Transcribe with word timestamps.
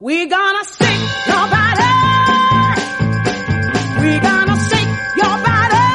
We 0.00 0.26
gonna 0.28 0.62
shake 0.64 1.26
your 1.26 1.48
body. 1.50 1.82
We 4.00 4.20
gonna 4.20 4.56
shake 4.70 4.88
your 5.16 5.36
body. 5.42 5.86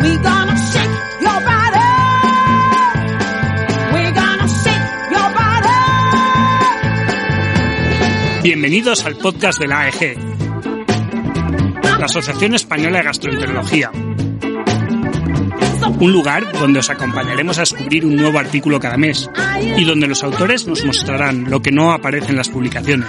We 0.00 0.16
gonna 0.16 0.56
shake 0.72 0.96
your 1.20 1.40
body. 1.44 1.90
We 3.92 4.02
gonna 4.10 4.48
shake 4.48 4.88
your 5.10 5.28
body. 5.34 5.76
Bienvenidos 8.42 9.04
al 9.04 9.16
podcast 9.16 9.60
de 9.60 9.66
la 9.68 9.80
AEG, 9.82 10.16
la 11.98 12.06
Asociación 12.06 12.54
Española 12.54 13.00
de 13.00 13.04
Gastroenterología. 13.04 13.92
Un 16.00 16.12
lugar 16.12 16.52
donde 16.52 16.78
os 16.80 16.90
acompañaremos 16.90 17.58
a 17.58 17.62
descubrir 17.62 18.04
un 18.04 18.16
nuevo 18.16 18.38
artículo 18.38 18.78
cada 18.78 18.96
mes 18.96 19.28
y 19.76 19.84
donde 19.84 20.06
los 20.06 20.22
autores 20.22 20.66
nos 20.66 20.84
mostrarán 20.84 21.50
lo 21.50 21.60
que 21.60 21.72
no 21.72 21.92
aparece 21.92 22.30
en 22.30 22.36
las 22.36 22.48
publicaciones. 22.48 23.08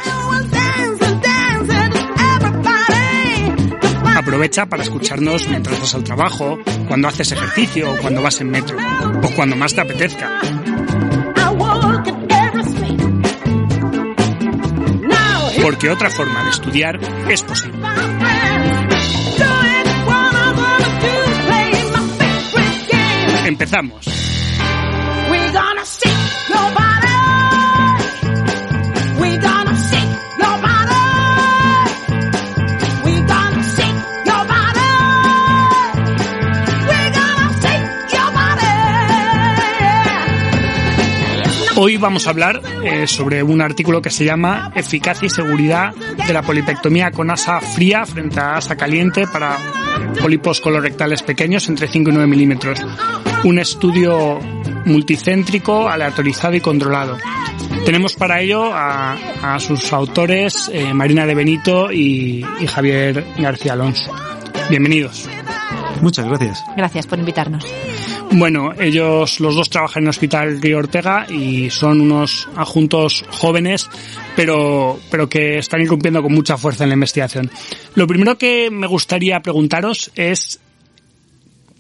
Aprovecha 4.16 4.66
para 4.66 4.84
escucharnos 4.84 5.48
mientras 5.48 5.80
vas 5.80 5.96
al 5.96 6.04
trabajo, 6.04 6.60
cuando 6.88 7.08
haces 7.08 7.32
ejercicio 7.32 7.92
o 7.92 7.98
cuando 7.98 8.22
vas 8.22 8.42
en 8.42 8.50
metro, 8.50 8.78
o 9.24 9.30
cuando 9.36 9.56
más 9.56 9.74
te 9.74 9.82
apetezca. 9.82 10.42
Porque 15.62 15.90
otra 15.90 16.10
forma 16.10 16.44
de 16.44 16.50
estudiar 16.50 17.00
es 17.30 17.44
posible. 17.44 17.69
Empezamos. 23.70 24.04
Gonna 25.54 25.54
gonna 25.54 25.86
gonna 29.38 29.76
gonna. 29.76 30.20
Hoy 41.82 41.96
vamos 41.98 42.28
a 42.28 42.32
hablar 42.32 42.62
eh, 42.84 43.08
sobre 43.08 43.44
un 43.44 43.62
artículo 43.62 44.02
que 44.02 44.10
se 44.10 44.26
llama 44.26 44.72
Eficacia 44.76 45.28
y 45.28 45.30
seguridad 45.30 45.94
de 45.94 46.34
la 46.34 46.42
polipectomía 46.42 47.12
con 47.12 47.30
asa 47.30 47.62
fría 47.62 48.06
frente 48.06 48.40
a 48.40 48.58
asa 48.58 48.76
caliente 48.76 49.28
para 49.28 49.58
pólipos 50.20 50.60
colorectales 50.60 51.24
pequeños 51.24 51.70
entre 51.70 51.88
5 51.88 52.10
y 52.10 52.14
9 52.14 52.28
milímetros. 52.28 52.84
Un 53.44 53.58
estudio 53.58 54.40
multicéntrico, 54.86 55.88
aleatorizado 55.88 56.56
y 56.56 56.62
controlado. 56.62 57.18
Tenemos 57.86 58.14
para 58.14 58.42
ello 58.42 58.72
a, 58.74 59.56
a 59.56 59.60
sus 59.60 59.94
autores 59.94 60.70
eh, 60.74 60.94
Marina 60.94 61.26
de 61.26 61.36
Benito 61.36 61.92
y, 61.92 62.46
y 62.60 62.68
Javier 62.68 63.26
García 63.38 63.74
Alonso. 63.74 64.14
Bienvenidos. 64.70 65.30
Muchas 66.02 66.26
gracias. 66.28 66.64
Gracias 66.76 67.08
por 67.08 67.20
invitarnos. 67.20 67.66
Bueno, 68.32 68.74
ellos 68.78 69.40
los 69.40 69.56
dos 69.56 69.70
trabajan 69.70 70.04
en 70.04 70.08
el 70.08 70.10
Hospital 70.12 70.62
Río 70.62 70.78
Ortega 70.78 71.26
y 71.30 71.70
son 71.70 72.02
unos 72.02 72.48
adjuntos 72.56 73.26
jóvenes, 73.32 73.90
pero, 74.36 75.00
pero 75.10 75.28
que 75.28 75.58
están 75.58 75.82
irrumpiendo 75.82 76.22
con 76.22 76.34
mucha 76.34 76.58
fuerza 76.58 76.84
en 76.84 76.90
la 76.90 76.96
investigación. 76.96 77.50
Lo 77.96 78.06
primero 78.06 78.38
que 78.38 78.70
me 78.70 78.86
gustaría 78.86 79.40
preguntaros 79.42 80.12
es 80.16 80.60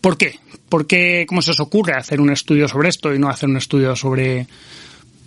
¿por 0.01 0.17
qué? 0.17 0.39
¿Por 0.69 0.85
qué, 0.85 1.25
cómo 1.27 1.41
se 1.41 1.51
os 1.51 1.59
ocurre 1.59 1.93
hacer 1.93 2.21
un 2.21 2.29
estudio 2.29 2.67
sobre 2.67 2.89
esto 2.89 3.13
y 3.13 3.19
no 3.19 3.29
hacer 3.29 3.49
un 3.49 3.57
estudio 3.57 3.95
sobre, 3.95 4.47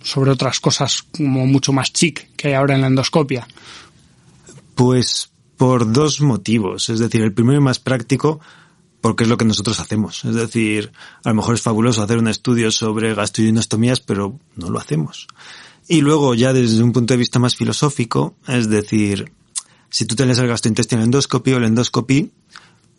sobre 0.01 0.31
otras 0.31 0.59
cosas 0.59 1.03
como 1.03 1.45
mucho 1.45 1.73
más 1.73 1.91
chic 1.91 2.29
que 2.35 2.49
hay 2.49 2.53
ahora 2.53 2.75
en 2.75 2.81
la 2.81 2.87
endoscopia? 2.87 3.47
Pues 4.75 5.31
por 5.57 5.91
dos 5.91 6.21
motivos. 6.21 6.89
Es 6.89 6.99
decir, 6.99 7.21
el 7.21 7.33
primero 7.33 7.59
y 7.59 7.63
más 7.63 7.79
práctico, 7.79 8.39
porque 9.01 9.23
es 9.23 9.29
lo 9.29 9.37
que 9.37 9.45
nosotros 9.45 9.79
hacemos. 9.79 10.25
Es 10.25 10.35
decir, 10.35 10.91
a 11.23 11.29
lo 11.29 11.35
mejor 11.35 11.55
es 11.55 11.61
fabuloso 11.61 12.01
hacer 12.01 12.17
un 12.17 12.27
estudio 12.27 12.71
sobre 12.71 13.13
gastroinostomías, 13.13 13.99
pero 13.99 14.39
no 14.55 14.69
lo 14.69 14.79
hacemos. 14.79 15.27
Y 15.87 16.01
luego, 16.01 16.33
ya 16.35 16.53
desde 16.53 16.81
un 16.81 16.93
punto 16.93 17.13
de 17.13 17.17
vista 17.17 17.39
más 17.39 17.55
filosófico, 17.55 18.35
es 18.47 18.69
decir, 18.69 19.31
si 19.89 20.05
tú 20.05 20.15
te 20.15 20.25
lees 20.25 20.39
el 20.39 20.47
gastrointestinal 20.47 21.03
endoscopy 21.05 21.53
o 21.53 21.57
el 21.57 21.65
endoscopy, 21.65 22.31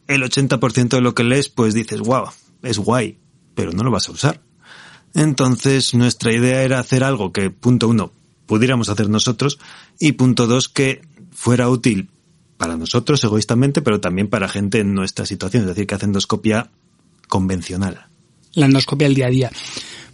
el 0.09 0.23
80% 0.23 0.89
de 0.89 1.01
lo 1.01 1.15
que 1.15 1.25
lees, 1.25 1.49
pues 1.49 1.75
dices, 1.75 2.01
wow, 2.01 2.25
es 2.63 2.79
guay, 2.79 3.19
pero 3.55 3.73
no 3.73 3.83
lo 3.83 3.91
vas 3.91 4.09
a 4.09 4.13
usar. 4.13 4.41
Entonces, 5.15 5.95
nuestra 5.95 6.33
idea 6.33 6.63
era 6.63 6.81
hacer 6.81 7.05
algo 7.05 7.33
que, 7.33 7.51
punto 7.51 7.89
uno, 7.89 8.13
pudiéramos 8.47 8.89
hacer 8.89 9.09
nosotros, 9.09 9.59
y 9.99 10.13
punto 10.13 10.47
dos, 10.47 10.69
que 10.69 11.03
fuera 11.31 11.69
útil 11.69 12.11
para 12.57 12.77
nosotros 12.77 13.23
egoístamente, 13.25 13.83
pero 13.83 14.01
también 14.01 14.29
para 14.29 14.49
gente 14.49 14.81
en 14.81 14.95
nuestra 14.95 15.27
situación, 15.27 15.63
es 15.63 15.69
decir, 15.69 15.87
que 15.87 15.95
hace 15.95 16.07
endoscopia 16.07 16.71
convencional. 17.29 18.07
la 18.55 18.67
endoscopia 18.67 19.07
del 19.07 19.15
día 19.15 19.27
a 19.27 19.31
día. 19.31 19.51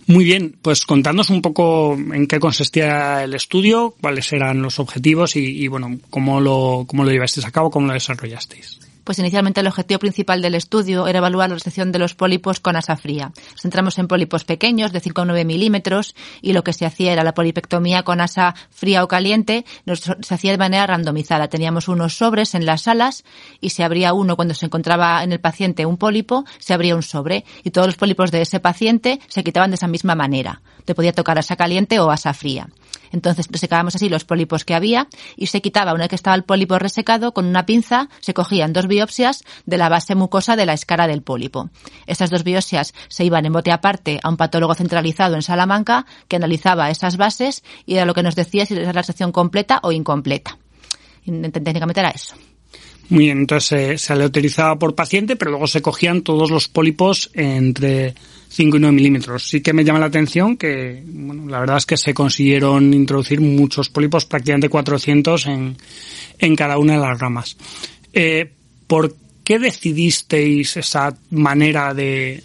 Muy 0.07 0.25
bien, 0.25 0.57
pues 0.61 0.87
contadnos 0.87 1.31
un 1.31 1.41
poco 1.41 1.95
en 1.95 2.27
qué 2.27 2.41
consistía 2.41 3.23
el 3.23 3.35
estudio, 3.35 3.95
cuáles 4.01 4.33
eran 4.33 4.61
los 4.61 4.79
objetivos 4.81 5.37
y, 5.37 5.63
y, 5.63 5.69
bueno, 5.69 5.99
cómo 6.11 6.41
lo, 6.41 6.85
cómo 6.89 7.05
lo 7.05 7.11
llevasteis 7.11 7.47
a 7.47 7.53
cabo, 7.53 7.71
cómo 7.71 7.87
lo 7.87 7.93
desarrollasteis. 7.93 8.81
Pues 9.11 9.19
inicialmente 9.19 9.59
el 9.61 9.67
objetivo 9.67 9.99
principal 9.99 10.41
del 10.41 10.55
estudio 10.55 11.09
era 11.09 11.19
evaluar 11.19 11.49
la 11.49 11.57
resección 11.57 11.91
de 11.91 11.99
los 11.99 12.15
pólipos 12.15 12.61
con 12.61 12.77
asa 12.77 12.95
fría. 12.97 13.33
Nos 13.51 13.63
centramos 13.63 13.99
en 13.99 14.07
pólipos 14.07 14.45
pequeños 14.45 14.93
de 14.93 15.01
5 15.01 15.23
a 15.23 15.25
9 15.25 15.45
milímetros 15.45 16.15
y 16.41 16.53
lo 16.53 16.63
que 16.63 16.73
se 16.73 16.87
hacía 16.87 17.13
era 17.13 17.25
la 17.25 17.35
polipectomía 17.35 18.05
con 18.05 18.21
asa 18.21 18.55
fría 18.71 19.03
o 19.03 19.09
caliente. 19.09 19.65
Nos- 19.85 19.99
se 20.21 20.33
hacía 20.33 20.53
de 20.53 20.59
manera 20.59 20.87
randomizada. 20.87 21.49
Teníamos 21.49 21.89
unos 21.89 22.15
sobres 22.19 22.55
en 22.55 22.67
las 22.67 22.83
salas 22.83 23.25
y 23.61 23.71
se 23.71 23.83
abría 23.83 24.13
uno 24.13 24.37
cuando 24.37 24.55
se 24.55 24.67
encontraba 24.67 25.25
en 25.25 25.33
el 25.33 25.41
paciente 25.41 25.87
un 25.87 25.97
pólipo, 25.97 26.45
se 26.61 26.73
abría 26.73 26.95
un 26.95 27.03
sobre 27.03 27.45
y 27.65 27.71
todos 27.73 27.89
los 27.89 27.97
pólipos 27.97 28.31
de 28.31 28.43
ese 28.43 28.61
paciente 28.61 29.19
se 29.27 29.43
quitaban 29.43 29.73
de 29.73 29.75
esa 29.75 29.89
misma 29.89 30.15
manera. 30.15 30.63
Te 30.85 30.95
podía 30.95 31.13
tocar 31.13 31.37
asa 31.37 31.57
caliente 31.57 31.99
o 31.99 32.13
asa 32.13 32.33
fría. 32.33 32.69
Entonces 33.13 33.49
resecábamos 33.51 33.97
así 33.97 34.09
los 34.09 34.25
pólipos 34.25 34.65
que 34.65 34.73
había 34.73 35.09
y 35.37 35.49
se 35.49 35.61
quitaba 35.61 35.95
una 35.95 36.05
vez 36.05 36.11
que 36.11 36.15
estaba 36.15 36.37
el 36.37 36.45
pólipo 36.45 36.79
resecado 36.79 37.35
con 37.35 37.45
una 37.47 37.67
pinza, 37.67 38.09
se 38.21 38.35
cogían 38.35 38.73
dos 38.73 38.87
biopsias 39.01 39.45
de 39.65 39.79
la 39.79 39.89
base 39.89 40.15
mucosa 40.15 40.57
de 40.57 40.67
la 40.67 40.75
escara 40.75 41.07
del 41.07 41.23
pólipo. 41.23 41.71
Estas 42.07 42.31
dos 42.31 42.45
biopsias 42.45 42.93
se 43.09 43.25
iban 43.25 43.47
en 43.47 43.53
bote 43.53 43.73
aparte 43.73 44.21
a 44.23 44.29
un 44.29 44.37
patólogo 44.37 44.75
centralizado 44.75 45.37
en 45.37 45.43
Salamanca 45.43 46.05
que 46.29 46.37
analizaba 46.37 46.91
esas 46.91 47.17
bases 47.17 47.63
y 47.87 47.95
era 47.95 48.05
lo 48.05 48.15
que 48.15 48.23
nos 48.23 48.37
decía 48.37 48.67
si 48.67 48.75
era 48.75 48.93
la 48.93 49.03
sección 49.03 49.33
completa 49.33 49.81
o 49.83 49.93
incompleta. 49.93 50.59
Técnicamente 51.25 52.01
era 52.01 52.11
eso. 52.11 52.35
Muy 53.09 53.25
bien, 53.25 53.39
entonces 53.39 53.69
se, 53.69 53.99
se 53.99 54.13
aleatorizaba 54.13 54.79
por 54.79 54.95
paciente, 54.95 55.35
pero 55.35 55.51
luego 55.51 55.67
se 55.67 55.83
cogían 55.83 56.23
todos 56.23 56.51
los 56.51 56.69
pólipos 56.69 57.31
entre 57.35 58.15
5 58.51 58.77
y 58.77 58.81
9 58.81 58.95
milímetros. 58.95 59.49
Sí 59.49 59.63
que 59.63 59.73
me 59.73 59.85
llama 59.85 59.99
la 59.99 60.07
atención 60.07 60.57
que, 60.57 61.03
bueno, 61.07 61.49
la 61.49 61.59
verdad 61.59 61.79
es 61.79 61.87
que 61.87 61.97
se 61.97 62.15
consiguieron 62.15 62.95
introducir 62.95 63.41
muchos 63.41 63.89
pólipos, 63.89 64.27
prácticamente 64.27 64.69
400 64.69 65.47
en, 65.47 65.77
en 66.39 66.57
cada 66.57 66.79
una 66.79 66.95
de 66.95 67.01
las 67.01 67.19
ramas. 67.19 67.57
Eh, 68.13 68.53
¿Por 68.91 69.15
qué 69.45 69.61
decidisteis 69.61 70.77
esa 70.77 71.15
manera 71.31 71.95
de, 71.95 72.43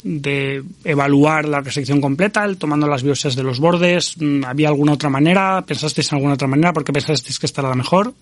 evaluar 0.83 1.47
la 1.47 1.61
resección 1.61 1.99
completa, 1.99 2.45
el 2.45 2.57
tomando 2.57 2.85
las 2.85 3.01
biopsias 3.01 3.35
de 3.35 3.41
los 3.41 3.59
bordes? 3.59 4.15
Mm, 4.21 4.45
¿Había 4.45 4.67
alguna 4.67 4.93
otra 4.93 5.09
manera? 5.09 5.63
¿Pensasteis 5.65 6.11
en 6.11 6.17
alguna 6.17 6.35
otra 6.35 6.47
manera? 6.47 6.71
¿Por 6.71 6.83
qué 6.83 6.93
pensasteis 6.93 7.39
que 7.39 7.47
esta 7.47 7.61
era 7.61 7.69
la 7.69 7.75
mejor? 7.75 8.13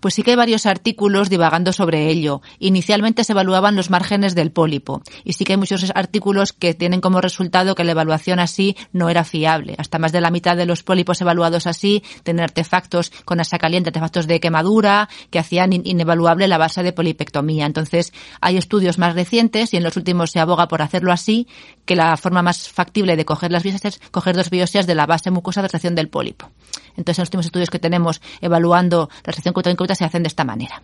Pues 0.00 0.14
sí 0.14 0.22
que 0.22 0.30
hay 0.32 0.36
varios 0.36 0.66
artículos 0.66 1.30
divagando 1.30 1.72
sobre 1.72 2.08
ello. 2.08 2.42
Inicialmente 2.58 3.24
se 3.24 3.32
evaluaban 3.32 3.76
los 3.76 3.90
márgenes 3.90 4.34
del 4.34 4.52
pólipo 4.52 5.02
y 5.24 5.32
sí 5.32 5.44
que 5.44 5.54
hay 5.54 5.56
muchos 5.58 5.90
artículos 5.94 6.52
que 6.52 6.74
tienen 6.74 7.00
como 7.00 7.20
resultado 7.20 7.74
que 7.74 7.82
la 7.84 7.92
evaluación 7.92 8.38
así 8.38 8.76
no 8.92 9.08
era 9.08 9.24
fiable. 9.24 9.74
Hasta 9.78 9.98
más 9.98 10.12
de 10.12 10.20
la 10.20 10.30
mitad 10.30 10.56
de 10.56 10.66
los 10.66 10.82
pólipos 10.82 11.20
evaluados 11.20 11.66
así 11.66 12.02
tenían 12.22 12.44
artefactos 12.44 13.10
con 13.24 13.40
asa 13.40 13.58
caliente, 13.58 13.88
artefactos 13.88 14.26
de 14.26 14.38
quemadura 14.38 15.08
que 15.30 15.38
hacían 15.38 15.72
in- 15.72 15.82
inevaluable 15.84 16.46
la 16.46 16.58
base 16.58 16.82
de 16.82 16.92
polipectomía. 16.92 17.66
Entonces 17.66 18.12
hay 18.40 18.58
estudios 18.58 18.98
más 18.98 19.14
recientes 19.14 19.72
y 19.72 19.76
en 19.78 19.82
los 19.82 19.96
últimos 19.96 20.30
se 20.30 20.40
aboga 20.40 20.68
por 20.68 20.82
hacerlo 20.82 21.10
así, 21.12 21.48
que 21.84 21.96
la 21.96 22.16
forma 22.16 22.42
más 22.42 22.68
factible 22.68 23.16
de 23.16 23.24
coger 23.24 23.50
las 23.50 23.62
biopsias 23.62 23.94
es 23.96 24.00
coger 24.10 24.36
dos 24.36 24.50
biopsias 24.50 24.86
de 24.86 24.94
la 24.94 25.06
base 25.06 25.30
mucosa 25.30 25.62
de 25.62 25.68
recepción 25.68 25.94
del 25.94 26.08
pólipo. 26.08 26.50
Entonces, 26.96 27.18
en 27.18 27.22
los 27.22 27.28
últimos 27.28 27.46
estudios 27.46 27.70
que 27.70 27.78
tenemos 27.78 28.20
evaluando 28.40 29.08
la 29.24 29.32
restricción 29.32 29.54
cutánea 29.54 29.94
se 29.94 30.04
hacen 30.04 30.22
de 30.22 30.28
esta 30.28 30.44
manera. 30.44 30.82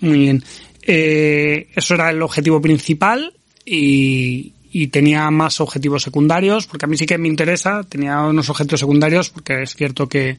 Muy 0.00 0.18
bien. 0.18 0.44
Eh, 0.82 1.68
eso 1.74 1.94
era 1.94 2.10
el 2.10 2.22
objetivo 2.22 2.60
principal 2.60 3.32
y, 3.64 4.52
y 4.72 4.88
tenía 4.88 5.30
más 5.30 5.60
objetivos 5.60 6.02
secundarios, 6.02 6.66
porque 6.66 6.86
a 6.86 6.88
mí 6.88 6.96
sí 6.96 7.06
que 7.06 7.18
me 7.18 7.28
interesa, 7.28 7.82
tenía 7.84 8.20
unos 8.22 8.48
objetivos 8.48 8.80
secundarios, 8.80 9.30
porque 9.30 9.62
es 9.62 9.74
cierto 9.74 10.08
que, 10.08 10.38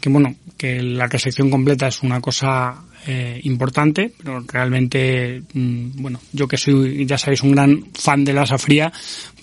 que 0.00 0.08
bueno, 0.10 0.36
que 0.56 0.82
la 0.82 1.06
resección 1.06 1.50
completa 1.50 1.88
es 1.88 2.02
una 2.02 2.20
cosa 2.20 2.84
eh, 3.06 3.40
importante, 3.44 4.12
pero 4.16 4.40
realmente, 4.40 5.42
mm, 5.52 6.02
bueno, 6.02 6.20
yo 6.32 6.48
que 6.48 6.56
soy, 6.56 7.04
ya 7.04 7.18
sabéis, 7.18 7.42
un 7.42 7.52
gran 7.52 7.84
fan 7.92 8.24
de 8.24 8.32
la 8.32 8.46
safría, 8.46 8.92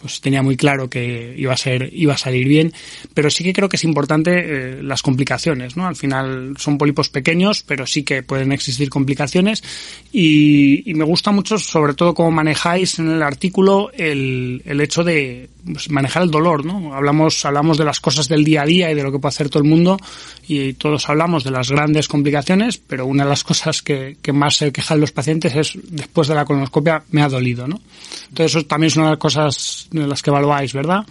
pues 0.01 0.19
tenía 0.19 0.41
muy 0.41 0.57
claro 0.57 0.89
que 0.89 1.35
iba 1.37 1.53
a 1.53 1.57
ser, 1.57 1.89
iba 1.93 2.15
a 2.15 2.17
salir 2.17 2.47
bien, 2.47 2.73
pero 3.13 3.29
sí 3.29 3.43
que 3.43 3.53
creo 3.53 3.69
que 3.69 3.75
es 3.75 3.83
importante 3.83 4.31
eh, 4.33 4.83
las 4.83 5.03
complicaciones, 5.03 5.77
¿no? 5.77 5.85
Al 5.85 5.95
final 5.95 6.55
son 6.57 6.79
pólipos 6.79 7.09
pequeños, 7.09 7.61
pero 7.61 7.85
sí 7.85 8.01
que 8.01 8.23
pueden 8.23 8.51
existir 8.51 8.89
complicaciones 8.89 9.63
y, 10.11 10.89
y 10.89 10.95
me 10.95 11.05
gusta 11.05 11.31
mucho, 11.31 11.59
sobre 11.59 11.93
todo, 11.93 12.15
cómo 12.15 12.31
manejáis 12.31 12.97
en 12.97 13.11
el 13.11 13.21
artículo 13.21 13.91
el, 13.93 14.63
el 14.65 14.81
hecho 14.81 15.03
de 15.03 15.49
pues, 15.63 15.91
manejar 15.91 16.23
el 16.23 16.31
dolor, 16.31 16.65
¿no? 16.65 16.95
Hablamos, 16.95 17.45
hablamos 17.45 17.77
de 17.77 17.85
las 17.85 17.99
cosas 17.99 18.27
del 18.27 18.43
día 18.43 18.63
a 18.63 18.65
día 18.65 18.91
y 18.91 18.95
de 18.95 19.03
lo 19.03 19.11
que 19.11 19.19
puede 19.19 19.29
hacer 19.29 19.49
todo 19.49 19.61
el 19.61 19.69
mundo 19.69 19.99
y 20.47 20.73
todos 20.73 21.07
hablamos 21.09 21.43
de 21.43 21.51
las 21.51 21.69
grandes 21.69 22.07
complicaciones, 22.07 22.79
pero 22.79 23.05
una 23.05 23.23
de 23.23 23.29
las 23.29 23.43
cosas 23.43 23.50
que, 23.83 24.17
que 24.21 24.33
más 24.33 24.57
se 24.57 24.71
quejan 24.71 24.99
los 24.99 25.11
pacientes 25.11 25.55
es 25.55 25.77
después 25.83 26.27
de 26.27 26.35
la 26.35 26.45
colonoscopia 26.45 27.03
me 27.11 27.21
ha 27.21 27.29
dolido, 27.29 27.67
¿no? 27.67 27.79
Entonces 28.29 28.55
eso 28.55 28.65
también 28.65 28.87
es 28.87 28.95
una 28.97 29.05
de 29.05 29.11
las 29.11 29.19
cosas 29.19 29.87
de 29.91 30.07
las 30.07 30.21
que 30.21 30.29
evaluáis, 30.29 30.73
¿verdad? 30.73 31.05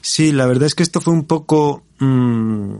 Sí, 0.00 0.32
la 0.32 0.46
verdad 0.46 0.66
es 0.66 0.74
que 0.74 0.82
esto 0.82 1.00
fue 1.00 1.12
un 1.12 1.24
poco, 1.24 1.84
mmm, 1.98 2.76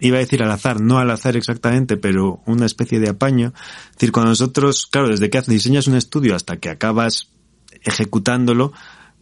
iba 0.00 0.16
a 0.16 0.20
decir 0.20 0.42
al 0.42 0.50
azar, 0.50 0.80
no 0.80 0.98
al 0.98 1.10
azar 1.10 1.36
exactamente, 1.36 1.96
pero 1.96 2.42
una 2.46 2.66
especie 2.66 3.00
de 3.00 3.08
apaño. 3.08 3.52
Es 3.88 3.92
decir, 3.94 4.12
cuando 4.12 4.30
nosotros, 4.30 4.86
claro, 4.86 5.08
desde 5.08 5.30
que 5.30 5.40
diseñas 5.42 5.86
un 5.86 5.96
estudio 5.96 6.34
hasta 6.34 6.58
que 6.58 6.68
acabas 6.68 7.28
ejecutándolo, 7.82 8.72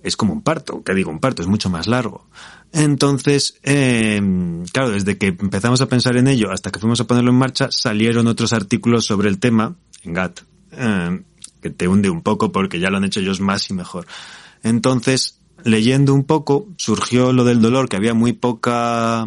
es 0.06 0.16
como 0.16 0.32
un 0.32 0.40
parto, 0.40 0.84
que 0.84 0.94
digo 0.94 1.10
un 1.10 1.18
parto, 1.18 1.42
es 1.42 1.48
mucho 1.48 1.68
más 1.68 1.88
largo. 1.88 2.26
Entonces, 2.72 3.58
eh, 3.64 4.20
claro, 4.72 4.90
desde 4.90 5.18
que 5.18 5.28
empezamos 5.28 5.80
a 5.80 5.88
pensar 5.88 6.16
en 6.16 6.28
ello 6.28 6.52
hasta 6.52 6.70
que 6.70 6.78
fuimos 6.78 7.00
a 7.00 7.06
ponerlo 7.08 7.30
en 7.30 7.38
marcha, 7.38 7.68
salieron 7.72 8.28
otros 8.28 8.52
artículos 8.52 9.04
sobre 9.04 9.28
el 9.28 9.40
tema 9.40 9.74
en 10.04 10.12
GATT, 10.12 10.40
eh, 10.72 11.22
que 11.60 11.70
te 11.70 11.88
hunde 11.88 12.08
un 12.08 12.22
poco 12.22 12.52
porque 12.52 12.78
ya 12.78 12.88
lo 12.88 12.98
han 12.98 13.04
hecho 13.04 13.18
ellos 13.18 13.40
más 13.40 13.68
y 13.70 13.74
mejor. 13.74 14.06
Entonces, 14.62 15.40
leyendo 15.64 16.14
un 16.14 16.22
poco, 16.22 16.68
surgió 16.76 17.32
lo 17.32 17.42
del 17.42 17.60
dolor, 17.60 17.88
que 17.88 17.96
había 17.96 18.14
muy 18.14 18.32
poca, 18.32 19.26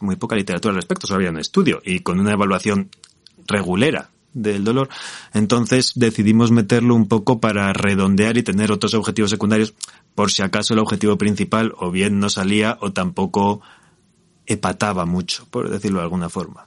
muy 0.00 0.16
poca 0.16 0.36
literatura 0.36 0.70
al 0.72 0.76
respecto, 0.76 1.06
solo 1.06 1.18
había 1.18 1.30
un 1.30 1.38
estudio 1.38 1.82
y 1.84 2.00
con 2.00 2.18
una 2.18 2.32
evaluación 2.32 2.88
regulera 3.46 4.08
del 4.34 4.64
dolor. 4.64 4.88
Entonces 5.32 5.92
decidimos 5.94 6.50
meterlo 6.50 6.94
un 6.94 7.08
poco 7.08 7.40
para 7.40 7.72
redondear 7.72 8.36
y 8.36 8.42
tener 8.42 8.70
otros 8.70 8.94
objetivos 8.94 9.30
secundarios 9.30 9.74
por 10.14 10.30
si 10.30 10.42
acaso 10.42 10.74
el 10.74 10.80
objetivo 10.80 11.16
principal 11.16 11.72
o 11.78 11.90
bien 11.90 12.18
no 12.18 12.28
salía 12.28 12.76
o 12.80 12.92
tampoco 12.92 13.62
epataba 14.46 15.06
mucho, 15.06 15.46
por 15.50 15.70
decirlo 15.70 15.98
de 15.98 16.04
alguna 16.04 16.28
forma. 16.28 16.66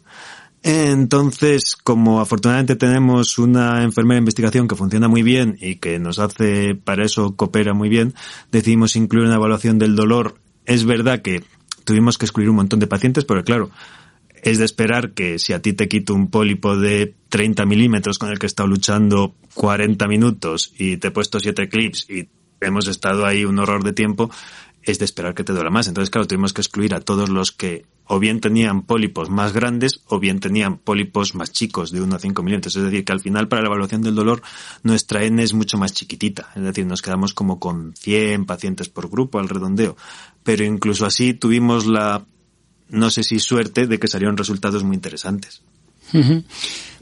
Entonces, 0.63 1.75
como 1.75 2.19
afortunadamente 2.19 2.75
tenemos 2.75 3.37
una 3.37 3.83
enfermera 3.83 4.15
de 4.15 4.23
investigación 4.23 4.67
que 4.67 4.75
funciona 4.75 5.07
muy 5.07 5.21
bien 5.21 5.57
y 5.61 5.75
que 5.75 5.99
nos 5.99 6.19
hace, 6.19 6.75
para 6.75 7.05
eso 7.05 7.35
coopera 7.35 7.73
muy 7.73 7.89
bien, 7.89 8.15
decidimos 8.51 8.95
incluir 8.95 9.27
una 9.27 9.35
evaluación 9.35 9.77
del 9.77 9.95
dolor. 9.95 10.39
Es 10.65 10.83
verdad 10.83 11.21
que 11.21 11.43
tuvimos 11.85 12.17
que 12.17 12.25
excluir 12.25 12.49
un 12.49 12.57
montón 12.57 12.79
de 12.79 12.87
pacientes, 12.87 13.23
pero 13.23 13.43
claro, 13.43 13.69
es 14.43 14.57
de 14.57 14.65
esperar 14.65 15.13
que 15.13 15.39
si 15.39 15.53
a 15.53 15.61
ti 15.61 15.73
te 15.73 15.87
quito 15.87 16.13
un 16.13 16.29
pólipo 16.29 16.77
de 16.77 17.13
30 17.29 17.65
milímetros 17.65 18.19
con 18.19 18.29
el 18.29 18.39
que 18.39 18.45
he 18.45 18.47
estado 18.47 18.69
luchando 18.69 19.35
40 19.53 20.07
minutos 20.07 20.73
y 20.77 20.97
te 20.97 21.09
he 21.09 21.11
puesto 21.11 21.39
7 21.39 21.69
clips 21.69 22.09
y 22.09 22.29
hemos 22.61 22.87
estado 22.87 23.25
ahí 23.25 23.45
un 23.45 23.59
horror 23.59 23.83
de 23.83 23.93
tiempo, 23.93 24.31
es 24.83 24.99
de 24.99 25.05
esperar 25.05 25.33
que 25.33 25.43
te 25.43 25.53
duela 25.53 25.69
más. 25.69 25.87
Entonces, 25.87 26.09
claro, 26.09 26.27
tuvimos 26.27 26.53
que 26.53 26.61
excluir 26.61 26.93
a 26.95 27.01
todos 27.01 27.29
los 27.29 27.51
que 27.51 27.85
o 28.05 28.19
bien 28.19 28.39
tenían 28.39 28.83
pólipos 28.83 29.29
más 29.29 29.51
grandes 29.51 29.99
o 30.07 30.17
bien 30.17 30.39
tenían 30.39 30.77
pólipos 30.77 31.35
más 31.35 31.51
chicos 31.51 31.91
de 31.91 32.01
1 32.01 32.15
a 32.15 32.19
5 32.19 32.41
milímetros. 32.41 32.75
Es 32.77 32.83
decir, 32.83 33.03
que 33.03 33.11
al 33.11 33.19
final 33.19 33.49
para 33.49 33.63
la 33.63 33.67
evaluación 33.67 34.01
del 34.01 34.15
dolor 34.15 34.41
nuestra 34.83 35.23
N 35.25 35.43
es 35.43 35.53
mucho 35.53 35.77
más 35.77 35.93
chiquitita. 35.93 36.51
Es 36.55 36.63
decir, 36.63 36.85
nos 36.85 37.01
quedamos 37.01 37.33
como 37.33 37.59
con 37.59 37.93
100 37.97 38.45
pacientes 38.45 38.87
por 38.87 39.09
grupo 39.09 39.39
al 39.39 39.49
redondeo. 39.49 39.97
Pero 40.43 40.63
incluso 40.63 41.05
así 41.05 41.33
tuvimos 41.33 41.85
la, 41.85 42.25
no 42.89 43.09
sé 43.09 43.23
si 43.23 43.39
suerte, 43.39 43.87
de 43.87 43.99
que 43.99 44.07
salieron 44.07 44.37
resultados 44.37 44.83
muy 44.83 44.95
interesantes. 44.95 45.61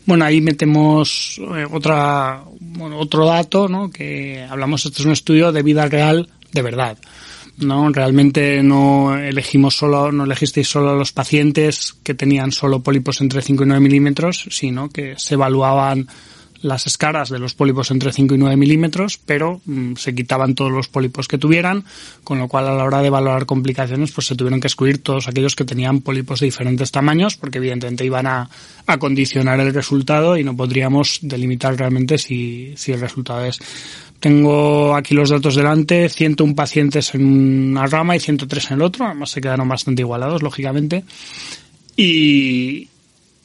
Bueno, 0.05 0.25
ahí 0.25 0.41
metemos 0.41 1.39
eh, 1.39 1.65
otra, 1.71 2.43
bueno, 2.59 2.97
otro 2.99 3.25
dato, 3.25 3.67
¿no? 3.67 3.89
Que 3.89 4.45
hablamos, 4.49 4.85
este 4.85 5.01
es 5.01 5.05
un 5.05 5.13
estudio 5.13 5.51
de 5.51 5.63
vida 5.63 5.87
real 5.87 6.29
de 6.55 6.61
verdad. 6.61 6.97
No, 7.57 7.89
realmente 7.89 8.63
no 8.63 9.17
elegimos 9.17 9.75
solo, 9.75 10.11
no 10.11 10.25
elegisteis 10.25 10.67
solo 10.67 10.89
a 10.89 10.95
los 10.95 11.11
pacientes 11.11 11.95
que 12.03 12.13
tenían 12.13 12.51
solo 12.51 12.81
pólipos 12.81 13.21
entre 13.21 13.41
5 13.41 13.63
y 13.63 13.67
9 13.67 13.79
milímetros, 13.79 14.47
sino 14.49 14.89
que 14.89 15.15
se 15.17 15.35
evaluaban 15.35 16.07
las 16.65 16.87
escaras 16.87 17.29
de 17.29 17.37
los 17.37 17.53
pólipos 17.53 17.91
entre 17.91 18.11
5 18.11 18.35
y 18.35 18.37
9 18.37 18.57
milímetros, 18.57 19.19
pero 19.23 19.61
mm, 19.65 19.95
se 19.95 20.15
quitaban 20.15 20.55
todos 20.55 20.71
los 20.71 20.87
pólipos 20.87 21.27
que 21.27 21.37
tuvieran, 21.37 21.85
con 22.23 22.39
lo 22.39 22.47
cual 22.47 22.67
a 22.67 22.73
la 22.73 22.83
hora 22.83 23.01
de 23.01 23.07
evaluar 23.07 23.45
complicaciones 23.45 24.11
pues 24.11 24.27
se 24.27 24.35
tuvieron 24.35 24.59
que 24.59 24.67
excluir 24.67 24.97
todos 24.97 25.27
aquellos 25.27 25.55
que 25.55 25.63
tenían 25.63 26.01
pólipos 26.01 26.39
de 26.39 26.47
diferentes 26.47 26.91
tamaños, 26.91 27.37
porque 27.37 27.59
evidentemente 27.59 28.03
iban 28.03 28.25
a, 28.25 28.49
a 28.87 28.97
condicionar 28.97 29.59
el 29.59 29.73
resultado 29.73 30.37
y 30.37 30.43
no 30.43 30.55
podríamos 30.55 31.19
delimitar 31.21 31.77
realmente 31.77 32.17
si, 32.17 32.73
si 32.75 32.91
el 32.91 32.99
resultado 32.99 33.45
es 33.45 33.59
tengo 34.19 34.95
aquí 34.95 35.13
los 35.13 35.29
datos 35.29 35.55
delante, 35.55 36.09
101 36.09 36.55
pacientes 36.55 37.13
en 37.13 37.71
una 37.71 37.85
rama 37.85 38.15
y 38.15 38.19
103 38.19 38.71
en 38.71 38.77
el 38.77 38.81
otro, 38.81 39.05
además 39.05 39.29
se 39.29 39.41
quedaron 39.41 39.67
bastante 39.67 40.01
igualados, 40.01 40.41
lógicamente. 40.41 41.03
Y, 41.95 42.87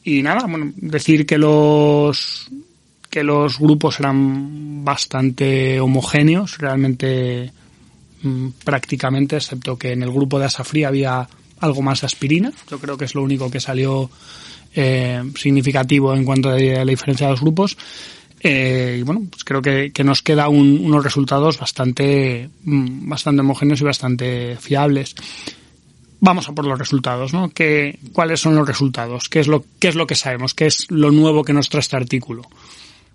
y 0.04 0.22
nada, 0.22 0.46
bueno, 0.46 0.72
decir 0.76 1.26
que 1.26 1.36
los 1.36 2.48
que 3.10 3.24
los 3.24 3.58
grupos 3.58 4.00
eran 4.00 4.84
bastante 4.84 5.80
homogéneos, 5.80 6.58
realmente 6.58 7.52
mm, 8.22 8.48
prácticamente, 8.64 9.36
excepto 9.36 9.76
que 9.76 9.92
en 9.92 10.02
el 10.02 10.12
grupo 10.12 10.38
de 10.38 10.46
Asafrí 10.46 10.84
había 10.84 11.28
algo 11.58 11.82
más 11.82 12.04
aspirina. 12.04 12.52
Yo 12.70 12.78
creo 12.78 12.96
que 12.96 13.04
es 13.04 13.14
lo 13.14 13.22
único 13.22 13.50
que 13.50 13.60
salió 13.60 14.10
eh, 14.74 15.22
significativo 15.36 16.14
en 16.14 16.24
cuanto 16.24 16.50
a 16.50 16.58
la 16.58 16.84
diferencia 16.84 17.26
de 17.26 17.32
los 17.32 17.40
grupos. 17.40 17.76
Eh, 18.42 18.96
y 19.00 19.02
bueno, 19.02 19.26
pues 19.28 19.44
creo 19.44 19.60
que, 19.60 19.92
que 19.92 20.02
nos 20.02 20.22
queda 20.22 20.48
un, 20.48 20.80
unos 20.82 21.04
resultados 21.04 21.58
bastante, 21.58 22.48
mm, 22.64 23.08
bastante 23.08 23.42
homogéneos 23.42 23.80
y 23.80 23.84
bastante 23.84 24.56
fiables. 24.56 25.14
Vamos 26.20 26.48
a 26.48 26.52
por 26.52 26.66
los 26.66 26.78
resultados, 26.78 27.32
¿no? 27.32 27.50
¿Qué, 27.50 27.98
¿Cuáles 28.12 28.40
son 28.40 28.54
los 28.54 28.66
resultados? 28.66 29.28
¿Qué 29.28 29.40
es, 29.40 29.48
lo, 29.48 29.64
¿Qué 29.78 29.88
es 29.88 29.94
lo 29.94 30.06
que 30.06 30.14
sabemos? 30.14 30.54
¿Qué 30.54 30.66
es 30.66 30.90
lo 30.90 31.10
nuevo 31.10 31.44
que 31.44 31.52
nos 31.52 31.68
trae 31.68 31.80
este 31.80 31.96
artículo? 31.96 32.42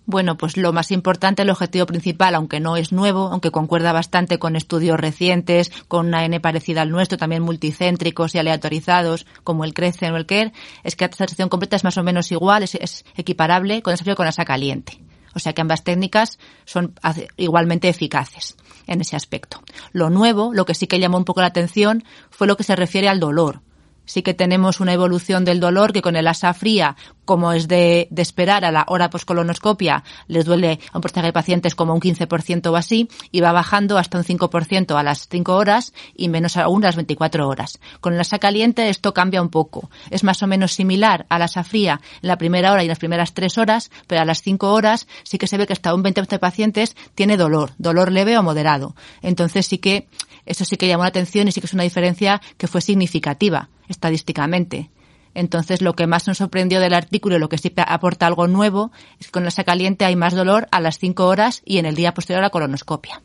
Bueno, 0.08 0.38
pues 0.38 0.56
lo 0.56 0.72
más 0.72 0.92
importante, 0.92 1.42
el 1.42 1.50
objetivo 1.50 1.88
principal, 1.88 2.36
aunque 2.36 2.60
no 2.60 2.78
es 2.78 2.92
nuevo, 2.92 3.30
aunque 3.32 3.50
concuerda 3.50 3.92
bastante 3.92 4.38
con 4.38 4.56
estudios 4.56 5.00
recientes, 5.00 5.72
con 5.88 6.08
una 6.08 6.26
N 6.26 6.40
parecida 6.40 6.84
al 6.84 6.92
nuestro, 6.92 7.18
también 7.18 7.42
multicéntricos 7.42 8.36
y 8.36 8.38
aleatorizados, 8.38 9.26
como 9.44 9.66
el 9.66 9.74
CRECEN 9.74 10.14
o 10.14 10.18
el 10.18 10.28
KER, 10.28 10.54
es 10.84 10.96
que 10.96 11.06
la 11.06 11.12
satisfacción 11.12 11.50
completa 11.50 11.76
es 11.76 11.84
más 11.84 11.98
o 11.98 12.04
menos 12.04 12.32
igual, 12.32 12.62
es, 12.62 12.76
es 12.76 13.04
equiparable 13.16 13.82
con 13.82 13.94
desafío 13.94 14.16
con 14.16 14.28
asa 14.28 14.46
caliente. 14.46 15.02
O 15.34 15.40
sea 15.40 15.54
que 15.54 15.62
ambas 15.62 15.84
técnicas 15.84 16.40
son 16.66 16.94
igualmente 17.36 17.90
eficaces 17.90 18.56
en 18.88 19.02
ese 19.02 19.16
aspecto. 19.16 19.62
Lo 19.92 20.10
nuevo, 20.10 20.54
lo 20.54 20.66
que 20.66 20.76
sí 20.76 20.88
que 20.88 21.00
llamó 21.00 21.18
un 21.18 21.26
poco 21.26 21.42
la 21.42 21.48
atención, 21.48 22.04
fue 22.30 22.48
lo 22.48 22.56
que 22.56 22.64
se 22.64 22.76
refiere 22.76 23.10
al 23.10 23.20
dolor 23.20 23.62
sí 24.06 24.22
que 24.22 24.34
tenemos 24.34 24.80
una 24.80 24.94
evolución 24.94 25.46
del 25.46 25.60
dolor 25.60 25.94
que 25.94 26.02
con 26.02 26.16
el 26.16 26.28
asa 26.28 26.54
fría, 26.54 26.96
como 27.26 27.52
es 27.54 27.68
de, 27.68 28.08
de 28.12 28.22
esperar 28.22 28.66
a 28.66 28.72
la 28.72 28.86
hora 28.88 29.10
poscolonoscopia, 29.10 30.04
les 30.28 30.46
duele 30.46 30.80
a 30.92 30.98
un 30.98 31.02
porcentaje 31.02 31.28
de 31.28 31.34
pacientes 31.34 31.76
como 31.76 31.94
un 31.94 32.00
15% 32.00 32.68
o 32.68 32.76
así, 32.76 33.10
y 33.32 33.42
va 33.42 33.52
bajando 33.52 33.98
hasta 33.98 34.18
un 34.18 34.24
5% 34.24 34.96
a 34.96 35.04
las 35.04 35.28
5 35.28 35.56
horas 35.56 35.94
y 36.16 36.30
menos 36.30 36.58
aún 36.58 36.84
a 36.84 36.88
las 36.88 36.96
24 36.96 37.48
horas. 37.48 37.80
Con 38.00 38.14
el 38.14 38.20
asa 38.20 38.40
caliente 38.40 38.90
esto 38.90 39.14
cambia 39.14 39.42
un 39.42 39.50
poco. 39.50 39.90
Es 40.10 40.24
más 40.24 40.42
o 40.44 40.48
menos 40.48 40.74
similar 40.74 41.26
a 41.30 41.40
la 41.40 41.46
asa 41.46 41.64
fría 41.64 42.02
en 42.22 42.28
la 42.28 42.38
primera 42.38 42.72
hora 42.72 42.84
y 42.84 42.86
en 42.86 42.90
las 42.90 43.00
primeras 43.00 43.34
3 43.34 43.58
horas, 43.58 43.92
pero 44.08 44.22
a 44.22 44.26
las 44.26 44.42
5 44.42 44.72
horas 44.72 45.08
sí 45.24 45.38
que 45.38 45.48
se 45.48 45.58
ve 45.58 45.68
que 45.68 45.74
hasta 45.74 45.94
un 45.94 46.04
20% 46.04 46.28
de 46.28 46.40
pacientes 46.40 46.96
tiene 47.16 47.38
dolor, 47.38 47.72
dolor 47.78 48.12
leve 48.12 48.38
o 48.38 48.44
moderado. 48.44 48.96
Entonces 49.22 49.66
sí 49.66 49.78
que 49.80 50.08
eso 50.46 50.64
sí 50.64 50.78
que 50.78 50.88
llamó 50.88 51.04
la 51.04 51.10
atención 51.10 51.48
y 51.48 51.52
sí 51.52 51.60
que 51.60 51.68
es 51.68 51.74
una 51.74 51.84
diferencia 51.84 52.42
que 52.58 52.68
fue 52.68 52.82
significativa 52.82 53.70
estadísticamente. 53.88 54.90
Entonces, 55.34 55.82
lo 55.82 55.94
que 55.94 56.08
más 56.08 56.28
nos 56.28 56.38
sorprendió 56.38 56.80
del 56.80 56.94
artículo 56.94 57.36
y 57.36 57.40
lo 57.40 57.50
que 57.50 57.58
sí 57.58 57.72
aporta 57.76 58.26
algo 58.26 58.48
nuevo 58.48 58.92
es 59.20 59.28
que 59.28 59.32
con 59.32 59.44
la 59.44 59.50
asa 59.50 59.66
caliente 59.66 60.06
hay 60.06 60.16
más 60.16 60.34
dolor 60.34 60.68
a 60.72 60.80
las 60.80 60.98
5 60.98 61.26
horas 61.26 61.62
y 61.66 61.78
en 61.78 61.86
el 61.86 61.96
día 61.96 62.14
posterior 62.14 62.40
a 62.40 62.48
la 62.48 62.52
colonoscopia. 62.52 63.22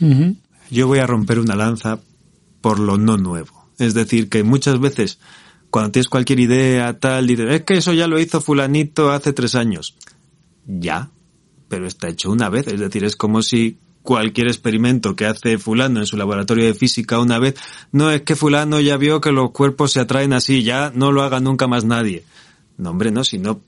Uh 0.00 0.04
-huh. 0.04 0.36
Yo 0.70 0.86
voy 0.86 0.98
a 0.98 1.06
romper 1.06 1.38
una 1.38 1.54
lanza 1.54 2.00
por 2.62 2.78
lo 2.78 2.96
no 2.96 3.18
nuevo. 3.18 3.68
Es 3.78 3.92
decir, 3.92 4.30
que 4.30 4.42
muchas 4.42 4.80
veces 4.80 5.18
cuando 5.74 5.90
tienes 5.90 6.08
cualquier 6.08 6.38
idea, 6.38 6.98
tal, 6.98 7.26
dices, 7.26 7.50
es 7.50 7.62
que 7.64 7.74
eso 7.74 7.92
ya 7.92 8.06
lo 8.06 8.18
hizo 8.18 8.40
fulanito 8.40 9.10
hace 9.10 9.32
tres 9.32 9.56
años. 9.56 9.96
Ya, 10.66 11.10
pero 11.68 11.86
está 11.86 12.08
hecho 12.08 12.30
una 12.30 12.48
vez. 12.48 12.68
Es 12.68 12.78
decir, 12.78 13.04
es 13.04 13.16
como 13.16 13.42
si 13.42 13.78
cualquier 14.04 14.46
experimento 14.48 15.16
que 15.16 15.26
hace 15.26 15.58
fulano 15.58 15.98
en 15.98 16.06
su 16.06 16.16
laboratorio 16.16 16.66
de 16.66 16.74
física 16.74 17.18
una 17.18 17.38
vez, 17.40 17.56
no 17.90 18.10
es 18.10 18.20
que 18.22 18.36
fulano 18.36 18.78
ya 18.78 18.96
vio 18.98 19.20
que 19.20 19.32
los 19.32 19.50
cuerpos 19.50 19.90
se 19.92 19.98
atraen 20.00 20.32
así, 20.34 20.62
ya 20.62 20.92
no 20.94 21.10
lo 21.10 21.22
haga 21.22 21.40
nunca 21.40 21.66
más 21.66 21.84
nadie. 21.84 22.22
No, 22.76 22.90
hombre, 22.90 23.10
no, 23.10 23.24
sino 23.24 23.60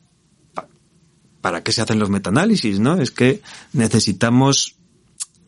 pa- 0.55 0.69
¿para 1.41 1.63
qué 1.65 1.73
se 1.73 1.81
hacen 1.83 1.99
los 1.99 2.11
metaanálisis, 2.11 2.79
no? 2.79 3.01
Es 3.01 3.11
que 3.11 3.41
necesitamos, 3.73 4.77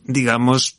digamos, 0.05 0.77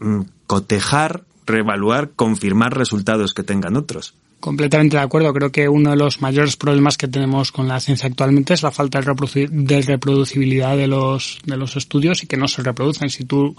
mm, 0.00 0.22
cotejar, 0.46 1.24
reevaluar, 1.46 2.10
confirmar 2.16 2.76
resultados 2.76 3.32
que 3.32 3.44
tengan 3.44 3.76
otros. 3.76 4.14
Completamente 4.40 4.96
de 4.96 5.02
acuerdo. 5.02 5.32
Creo 5.32 5.50
que 5.50 5.68
uno 5.68 5.90
de 5.90 5.96
los 5.96 6.20
mayores 6.20 6.56
problemas 6.56 6.96
que 6.96 7.08
tenemos 7.08 7.50
con 7.50 7.66
la 7.66 7.80
ciencia 7.80 8.08
actualmente 8.08 8.54
es 8.54 8.62
la 8.62 8.70
falta 8.70 9.00
de, 9.00 9.06
reproduci- 9.06 9.48
de 9.48 9.82
reproducibilidad 9.82 10.76
de 10.76 10.86
los, 10.86 11.38
de 11.44 11.56
los 11.56 11.76
estudios 11.76 12.22
y 12.22 12.26
que 12.26 12.36
no 12.36 12.46
se 12.46 12.62
reproducen. 12.62 13.10
Si 13.10 13.24
tú 13.24 13.56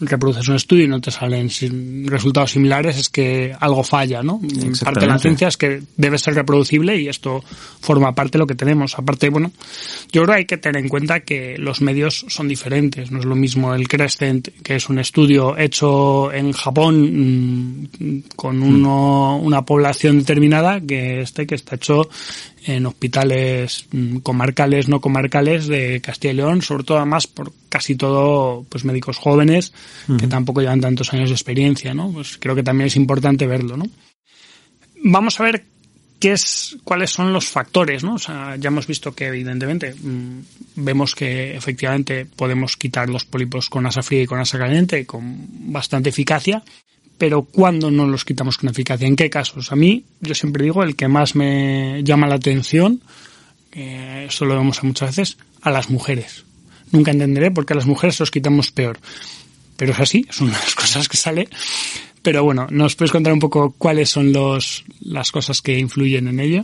reproduces 0.00 0.48
un 0.48 0.56
estudio 0.56 0.84
y 0.84 0.88
no 0.88 1.00
te 1.00 1.10
salen 1.10 1.48
resultados 2.06 2.52
similares, 2.52 2.96
es 2.98 3.08
que 3.08 3.54
algo 3.58 3.82
falla, 3.82 4.22
¿no? 4.22 4.40
Parte 4.84 5.00
de 5.00 5.06
la 5.06 5.18
ciencia 5.18 5.48
es 5.48 5.56
que 5.56 5.82
debe 5.96 6.18
ser 6.18 6.34
reproducible 6.34 6.96
y 7.00 7.08
esto 7.08 7.42
forma 7.80 8.14
parte 8.14 8.32
de 8.32 8.38
lo 8.40 8.46
que 8.46 8.54
tenemos. 8.54 8.98
Aparte, 8.98 9.28
bueno, 9.30 9.50
yo 10.12 10.22
creo 10.22 10.34
que 10.34 10.38
hay 10.40 10.44
que 10.46 10.56
tener 10.58 10.82
en 10.82 10.88
cuenta 10.88 11.20
que 11.20 11.56
los 11.58 11.80
medios 11.80 12.24
son 12.28 12.48
diferentes. 12.48 13.10
No 13.10 13.18
es 13.18 13.24
lo 13.24 13.34
mismo 13.36 13.74
el 13.74 13.88
Crescent, 13.88 14.48
que 14.62 14.76
es 14.76 14.88
un 14.88 14.98
estudio 14.98 15.56
hecho 15.58 16.32
en 16.32 16.52
Japón 16.52 17.88
mm, 17.98 18.20
con 18.36 18.62
uno- 18.62 19.38
una 19.38 19.64
población 19.64 20.18
determinada, 20.18 20.80
que 20.80 21.20
este 21.22 21.46
que 21.46 21.54
está 21.56 21.76
hecho 21.76 22.08
en 22.64 22.86
hospitales 22.86 23.86
mm, 23.92 24.18
comarcales, 24.18 24.88
no 24.88 25.00
comarcales 25.00 25.66
de 25.68 26.00
Castilla 26.00 26.32
y 26.32 26.36
León, 26.36 26.62
sobre 26.62 26.84
todo 26.84 26.98
además 26.98 27.26
por 27.26 27.52
casi 27.68 27.94
todo 27.94 28.64
pues 28.68 28.84
médicos 28.84 29.18
jóvenes 29.18 29.72
que 30.18 30.26
tampoco 30.26 30.60
llevan 30.60 30.80
tantos 30.80 31.12
años 31.12 31.28
de 31.28 31.34
experiencia, 31.34 31.94
¿no? 31.94 32.10
Pues 32.10 32.38
creo 32.38 32.54
que 32.54 32.62
también 32.62 32.86
es 32.86 32.96
importante 32.96 33.46
verlo, 33.46 33.76
¿no? 33.76 33.84
Vamos 35.04 35.38
a 35.38 35.44
ver 35.44 35.64
qué 36.18 36.32
es, 36.32 36.76
cuáles 36.84 37.10
son 37.10 37.32
los 37.32 37.46
factores, 37.46 38.04
¿no? 38.04 38.14
O 38.14 38.18
sea, 38.18 38.56
ya 38.56 38.68
hemos 38.68 38.86
visto 38.86 39.14
que 39.14 39.26
evidentemente 39.26 39.94
mm, 39.94 40.40
vemos 40.76 41.14
que 41.14 41.56
efectivamente 41.56 42.26
podemos 42.26 42.76
quitar 42.76 43.08
los 43.08 43.24
pólipos 43.24 43.68
con 43.68 43.86
asa 43.86 44.02
fría 44.02 44.22
y 44.22 44.26
con 44.26 44.40
asa 44.40 44.58
caliente 44.58 45.06
con 45.06 45.72
bastante 45.72 46.08
eficacia, 46.08 46.62
pero 47.18 47.42
¿cuándo 47.42 47.90
no 47.90 48.06
los 48.06 48.24
quitamos 48.24 48.56
con 48.56 48.70
eficacia? 48.70 49.06
¿En 49.06 49.16
qué 49.16 49.28
casos? 49.28 49.72
A 49.72 49.76
mí, 49.76 50.04
yo 50.20 50.34
siempre 50.34 50.64
digo, 50.64 50.82
el 50.82 50.96
que 50.96 51.08
más 51.08 51.34
me 51.34 52.02
llama 52.04 52.28
la 52.28 52.36
atención, 52.36 53.02
eh, 53.72 54.26
esto 54.28 54.44
lo 54.44 54.56
vemos 54.56 54.82
muchas 54.84 55.16
veces, 55.16 55.38
a 55.60 55.70
las 55.70 55.90
mujeres. 55.90 56.44
Nunca 56.92 57.10
entenderé 57.10 57.50
por 57.50 57.66
qué 57.66 57.74
a 57.74 57.76
las 57.76 57.86
mujeres 57.86 58.18
los 58.20 58.30
quitamos 58.30 58.70
peor. 58.70 58.98
Pero 59.76 59.92
es 59.92 60.00
así, 60.00 60.24
es 60.28 60.40
una 60.40 60.52
de 60.52 60.64
las 60.64 60.74
cosas 60.76 61.08
que 61.08 61.16
sale. 61.16 61.48
Pero 62.22 62.44
bueno, 62.44 62.66
¿nos 62.70 62.94
puedes 62.94 63.12
contar 63.12 63.32
un 63.32 63.40
poco 63.40 63.74
cuáles 63.76 64.10
son 64.10 64.32
los, 64.32 64.84
las 65.00 65.32
cosas 65.32 65.60
que 65.60 65.78
influyen 65.78 66.28
en 66.28 66.40
ello? 66.40 66.62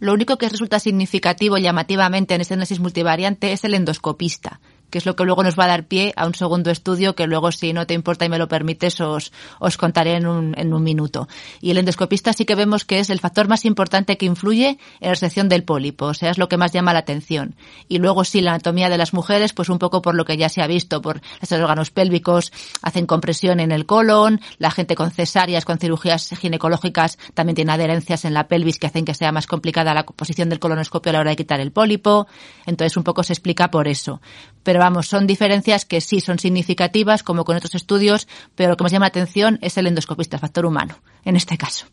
Lo 0.00 0.12
único 0.12 0.38
que 0.38 0.48
resulta 0.48 0.78
significativo 0.78 1.58
llamativamente 1.58 2.34
en 2.34 2.40
este 2.40 2.54
análisis 2.54 2.78
multivariante 2.78 3.52
es 3.52 3.64
el 3.64 3.74
endoscopista, 3.74 4.60
que 4.90 4.98
es 4.98 5.06
lo 5.06 5.16
que 5.16 5.24
luego 5.24 5.42
nos 5.42 5.58
va 5.58 5.64
a 5.64 5.68
dar 5.68 5.86
pie 5.86 6.12
a 6.16 6.26
un 6.26 6.34
segundo 6.34 6.70
estudio 6.70 7.14
que 7.14 7.26
luego, 7.26 7.52
si 7.52 7.72
no 7.72 7.86
te 7.86 7.94
importa 7.94 8.24
y 8.24 8.28
me 8.28 8.38
lo 8.38 8.48
permites, 8.48 9.00
os, 9.00 9.32
os 9.58 9.76
contaré 9.76 10.14
en 10.14 10.26
un, 10.26 10.54
en 10.56 10.72
un 10.72 10.82
minuto. 10.82 11.28
Y 11.60 11.70
el 11.70 11.78
endoscopista 11.78 12.32
sí 12.32 12.44
que 12.44 12.54
vemos 12.54 12.84
que 12.84 12.98
es 12.98 13.10
el 13.10 13.20
factor 13.20 13.48
más 13.48 13.64
importante 13.64 14.16
que 14.16 14.26
influye 14.26 14.78
en 15.00 15.08
la 15.08 15.10
resección 15.10 15.48
del 15.48 15.64
pólipo, 15.64 16.06
o 16.06 16.14
sea, 16.14 16.30
es 16.30 16.38
lo 16.38 16.48
que 16.48 16.56
más 16.56 16.72
llama 16.72 16.92
la 16.92 17.00
atención. 17.00 17.54
Y 17.88 17.98
luego 17.98 18.24
sí, 18.24 18.40
la 18.40 18.52
anatomía 18.52 18.88
de 18.88 18.98
las 18.98 19.12
mujeres, 19.12 19.52
pues 19.52 19.68
un 19.68 19.78
poco 19.78 20.02
por 20.02 20.14
lo 20.14 20.24
que 20.24 20.36
ya 20.36 20.48
se 20.48 20.62
ha 20.62 20.66
visto, 20.66 21.02
por 21.02 21.20
los 21.40 21.52
órganos 21.52 21.90
pélvicos 21.90 22.52
hacen 22.82 23.06
compresión 23.06 23.60
en 23.60 23.72
el 23.72 23.86
colon, 23.86 24.40
la 24.58 24.70
gente 24.70 24.94
con 24.94 25.10
cesáreas, 25.10 25.64
con 25.64 25.78
cirugías 25.78 26.28
ginecológicas 26.38 27.18
también 27.34 27.56
tiene 27.56 27.72
adherencias 27.72 28.24
en 28.24 28.34
la 28.34 28.48
pelvis 28.48 28.78
que 28.78 28.86
hacen 28.86 29.04
que 29.04 29.14
sea 29.14 29.32
más 29.32 29.46
complicada 29.46 29.94
la 29.94 30.04
posición 30.04 30.48
del 30.48 30.58
colonoscopio 30.58 31.10
a 31.10 31.12
la 31.14 31.20
hora 31.20 31.30
de 31.30 31.36
quitar 31.36 31.60
el 31.60 31.72
pólipo. 31.72 32.26
Entonces 32.66 32.96
un 32.96 33.04
poco 33.04 33.22
se 33.22 33.32
explica 33.32 33.70
por 33.70 33.88
eso. 33.88 34.20
Pero 34.62 34.80
vamos, 34.80 35.06
son 35.06 35.26
diferencias 35.26 35.84
que 35.84 36.00
sí 36.00 36.20
son 36.20 36.38
significativas, 36.38 37.22
como 37.22 37.44
con 37.44 37.56
otros 37.56 37.74
estudios, 37.74 38.28
pero 38.54 38.70
lo 38.70 38.76
que 38.76 38.84
más 38.84 38.92
llama 38.92 39.06
la 39.06 39.08
atención 39.08 39.58
es 39.62 39.76
el 39.78 39.86
endoscopista, 39.86 40.36
el 40.36 40.40
factor 40.40 40.66
humano, 40.66 40.98
en 41.24 41.36
este 41.36 41.56
caso. 41.56 41.86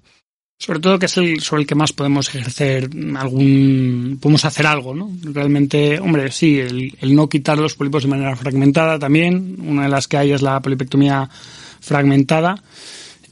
Sobre 0.57 0.79
todo 0.79 1.00
que 1.00 1.07
es 1.07 1.17
el 1.17 1.41
sobre 1.41 1.63
el 1.63 1.67
que 1.67 1.75
más 1.75 1.91
podemos 1.91 2.34
ejercer 2.34 2.89
algún, 3.17 4.17
podemos 4.22 4.45
hacer 4.45 4.65
algo, 4.65 4.95
¿no? 4.95 5.12
Realmente, 5.22 6.00
hombre, 6.00 6.31
sí, 6.31 6.60
el, 6.60 6.98
el 7.01 7.13
no 7.13 7.27
quitar 7.27 7.57
los 7.57 7.75
pólipos 7.75 8.03
de 8.03 8.10
manera 8.10 8.36
fragmentada 8.38 8.98
también, 8.98 9.57
una 9.60 9.84
de 9.84 9.89
las 9.89 10.07
que 10.07 10.17
hay 10.17 10.31
es 10.31 10.41
la 10.41 10.62
polipectomía 10.62 11.29
fragmentada 11.81 12.55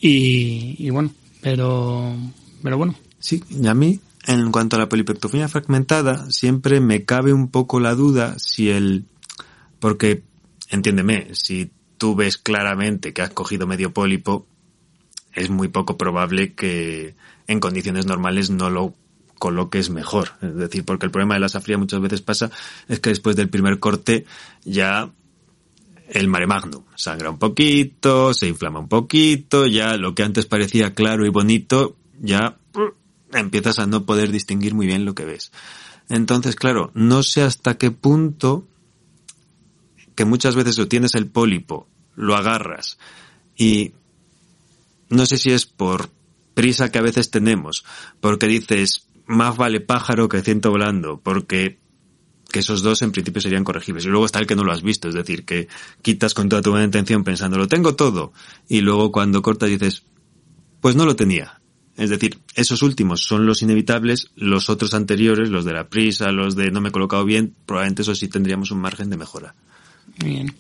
y, 0.02 0.76
y 0.80 0.90
bueno, 0.90 1.12
pero, 1.42 2.14
pero 2.62 2.78
bueno, 2.78 2.96
Sí, 3.24 3.42
y 3.50 3.66
a 3.68 3.74
mí, 3.74 4.02
en 4.28 4.52
cuanto 4.52 4.76
a 4.76 4.80
la 4.80 4.90
polipectomía 4.90 5.48
fragmentada, 5.48 6.30
siempre 6.30 6.82
me 6.82 7.06
cabe 7.06 7.32
un 7.32 7.48
poco 7.48 7.80
la 7.80 7.96
duda 7.96 8.36
si 8.38 8.70
el... 8.70 9.06
Porque, 9.84 10.24
entiéndeme, 10.70 11.36
si 11.36 11.70
tú 11.98 12.16
ves 12.16 12.38
claramente 12.38 13.12
que 13.12 13.22
has 13.22 13.32
cogido 13.32 13.68
medio 13.68 13.92
pólipo, 13.92 14.48
es 15.34 15.50
muy 15.50 15.68
poco 15.68 15.98
probable 15.98 16.54
que 16.54 17.16
en 17.48 17.60
condiciones 17.60 18.06
normales 18.06 18.50
no 18.50 18.70
lo 18.70 18.94
coloques 19.40 19.90
mejor. 19.90 20.36
Es 20.42 20.56
decir, 20.56 20.86
porque 20.86 21.06
el 21.06 21.12
problema 21.12 21.34
de 21.34 21.42
la 21.42 21.50
safría 21.50 21.78
muchas 21.78 22.00
veces 22.00 22.22
pasa 22.22 22.50
es 22.88 23.02
que 23.02 23.10
después 23.10 23.36
del 23.36 23.50
primer 23.50 23.80
corte 23.80 24.24
ya 24.64 25.12
el 26.08 26.30
mare 26.30 26.48
magnum 26.48 26.86
sangra 26.96 27.30
un 27.30 27.38
poquito, 27.38 28.34
se 28.34 28.48
inflama 28.48 28.80
un 28.80 28.88
poquito, 28.88 29.68
ya 29.68 29.98
lo 29.98 30.16
que 30.16 30.24
antes 30.24 30.46
parecía 30.46 30.94
claro 30.94 31.26
y 31.26 31.30
bonito, 31.30 31.98
ya 32.22 32.58
empiezas 33.34 33.80
a 33.80 33.86
no 33.86 34.06
poder 34.06 34.32
distinguir 34.32 34.76
muy 34.76 34.88
bien 34.88 35.04
lo 35.04 35.14
que 35.14 35.26
ves. 35.26 35.52
Entonces, 36.08 36.56
claro, 36.56 36.90
no 36.94 37.22
sé 37.22 37.42
hasta 37.42 37.78
qué 37.78 37.92
punto 37.92 38.66
que 40.16 40.26
muchas 40.26 40.56
veces 40.56 40.78
lo 40.78 40.88
tienes 40.88 41.16
el 41.16 41.28
pólipo, 41.28 41.88
lo 42.16 42.36
agarras 42.36 42.98
y 43.56 43.94
no 45.10 45.26
sé 45.26 45.38
si 45.38 45.52
es 45.52 45.66
por 45.66 46.10
prisa 46.54 46.92
que 46.92 47.00
a 47.00 47.04
veces 47.04 47.32
tenemos, 47.32 47.84
porque 48.20 48.48
dices, 48.48 49.08
más 49.26 49.58
vale 49.58 49.80
pájaro 49.80 50.30
que 50.30 50.42
ciento 50.42 50.72
volando, 50.72 51.20
porque 51.22 51.80
que 52.52 52.60
esos 52.60 52.84
dos 52.84 53.02
en 53.02 53.12
principio 53.12 53.42
serían 53.42 53.64
corregibles. 53.64 54.06
Y 54.06 54.10
luego 54.10 54.26
está 54.26 54.40
el 54.40 54.46
que 54.46 54.56
no 54.56 54.64
lo 54.64 54.72
has 54.72 54.84
visto, 54.84 55.10
es 55.10 55.16
decir, 55.16 55.44
que 55.44 55.68
quitas 56.04 56.36
con 56.36 56.50
toda 56.50 56.62
tu 56.62 56.70
buena 56.70 56.86
intención 56.86 57.24
pensando, 57.24 57.58
lo 57.58 57.68
tengo 57.68 57.96
todo, 57.96 58.32
y 58.70 58.82
luego 58.82 59.12
cuando 59.12 59.42
cortas 59.42 59.70
dices, 59.70 60.04
pues 60.80 60.96
no 60.96 61.06
lo 61.06 61.16
tenía. 61.16 61.60
Es 61.96 62.10
decir, 62.10 62.40
esos 62.56 62.82
últimos 62.82 63.24
son 63.24 63.46
los 63.46 63.62
inevitables, 63.62 64.32
los 64.36 64.70
otros 64.70 64.94
anteriores, 64.94 65.50
los 65.50 65.66
de 65.66 65.74
la 65.74 65.90
prisa, 65.90 66.32
los 66.32 66.56
de 66.56 66.72
no 66.72 66.82
me 66.82 66.90
he 66.90 66.92
colocado 66.92 67.26
bien, 67.26 67.56
probablemente 67.66 68.04
eso 68.04 68.16
sí 68.16 68.28
tendríamos 68.28 68.72
un 68.72 68.82
margen 68.82 69.10
de 69.10 69.18
mejora. 69.18 69.56
Bien. 70.18 70.54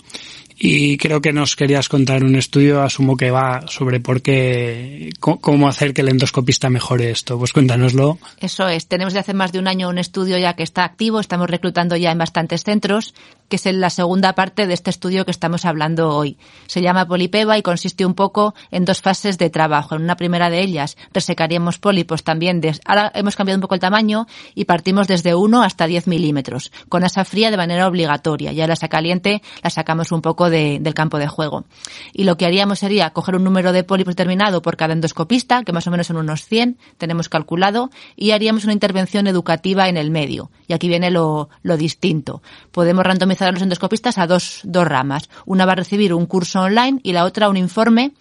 Y 0.65 0.95
creo 0.95 1.19
que 1.19 1.33
nos 1.33 1.57
querías 1.57 1.89
contar 1.89 2.23
un 2.23 2.37
estudio, 2.37 2.83
asumo 2.83 3.17
que 3.17 3.31
va 3.31 3.65
sobre 3.67 3.99
por 3.99 4.21
qué, 4.21 5.09
cómo 5.19 5.67
hacer 5.67 5.93
que 5.93 5.99
el 5.99 6.07
endoscopista 6.07 6.69
mejore 6.69 7.11
esto. 7.11 7.37
Pues 7.37 7.51
cuéntanoslo. 7.51 8.17
Eso 8.39 8.69
es, 8.69 8.87
tenemos 8.87 9.11
de 9.11 9.19
hace 9.19 9.33
más 9.33 9.51
de 9.51 9.59
un 9.59 9.67
año 9.67 9.89
un 9.89 9.97
estudio 9.97 10.37
ya 10.37 10.53
que 10.53 10.63
está 10.63 10.85
activo, 10.85 11.19
estamos 11.19 11.49
reclutando 11.49 11.97
ya 11.97 12.11
en 12.13 12.17
bastantes 12.17 12.63
centros, 12.63 13.13
que 13.49 13.57
es 13.57 13.65
en 13.65 13.81
la 13.81 13.89
segunda 13.89 14.35
parte 14.35 14.65
de 14.65 14.73
este 14.73 14.89
estudio 14.89 15.25
que 15.25 15.31
estamos 15.31 15.65
hablando 15.65 16.15
hoy. 16.15 16.37
Se 16.67 16.81
llama 16.81 17.09
Polipeva 17.09 17.57
y 17.57 17.61
consiste 17.61 18.05
un 18.05 18.13
poco 18.13 18.55
en 18.71 18.85
dos 18.85 19.01
fases 19.01 19.37
de 19.37 19.49
trabajo. 19.49 19.95
En 19.95 20.03
una 20.03 20.15
primera 20.15 20.49
de 20.49 20.61
ellas 20.61 20.95
resecaríamos 21.13 21.77
pólipos 21.77 22.23
también, 22.23 22.61
de, 22.61 22.73
ahora 22.85 23.11
hemos 23.15 23.35
cambiado 23.35 23.57
un 23.57 23.61
poco 23.63 23.75
el 23.75 23.81
tamaño 23.81 24.27
y 24.55 24.63
partimos 24.63 25.09
desde 25.09 25.35
1 25.35 25.61
hasta 25.61 25.87
10 25.87 26.07
milímetros, 26.07 26.71
con 26.87 27.03
asa 27.03 27.25
fría 27.25 27.51
de 27.51 27.57
manera 27.57 27.85
obligatoria. 27.85 28.53
Ya 28.53 28.65
la 28.65 28.73
asa 28.73 28.87
caliente 28.87 29.41
la 29.61 29.69
sacamos 29.69 30.13
un 30.13 30.21
poco 30.21 30.49
de- 30.49 30.52
del 30.53 30.93
campo 30.93 31.17
de 31.17 31.27
juego. 31.27 31.65
Y 32.13 32.23
lo 32.23 32.37
que 32.37 32.45
haríamos 32.45 32.79
sería 32.79 33.09
coger 33.09 33.35
un 33.35 33.43
número 33.43 33.73
de 33.73 33.83
pólipos 33.83 34.15
determinado 34.15 34.61
por 34.61 34.77
cada 34.77 34.93
endoscopista, 34.93 35.63
que 35.63 35.73
más 35.73 35.87
o 35.87 35.91
menos 35.91 36.07
son 36.07 36.17
unos 36.17 36.45
100, 36.45 36.77
tenemos 36.97 37.27
calculado, 37.27 37.89
y 38.15 38.31
haríamos 38.31 38.63
una 38.63 38.73
intervención 38.73 39.27
educativa 39.27 39.89
en 39.89 39.97
el 39.97 40.11
medio. 40.11 40.51
Y 40.67 40.73
aquí 40.73 40.87
viene 40.87 41.11
lo, 41.11 41.49
lo 41.61 41.77
distinto. 41.77 42.41
Podemos 42.71 43.05
randomizar 43.05 43.49
a 43.49 43.51
los 43.51 43.61
endoscopistas 43.61 44.17
a 44.17 44.27
dos, 44.27 44.61
dos 44.63 44.87
ramas. 44.87 45.29
Una 45.45 45.65
va 45.65 45.73
a 45.73 45.75
recibir 45.75 46.13
un 46.13 46.25
curso 46.25 46.61
online 46.61 46.99
y 47.03 47.13
la 47.13 47.25
otra 47.25 47.49
un 47.49 47.57
informe 47.57 48.13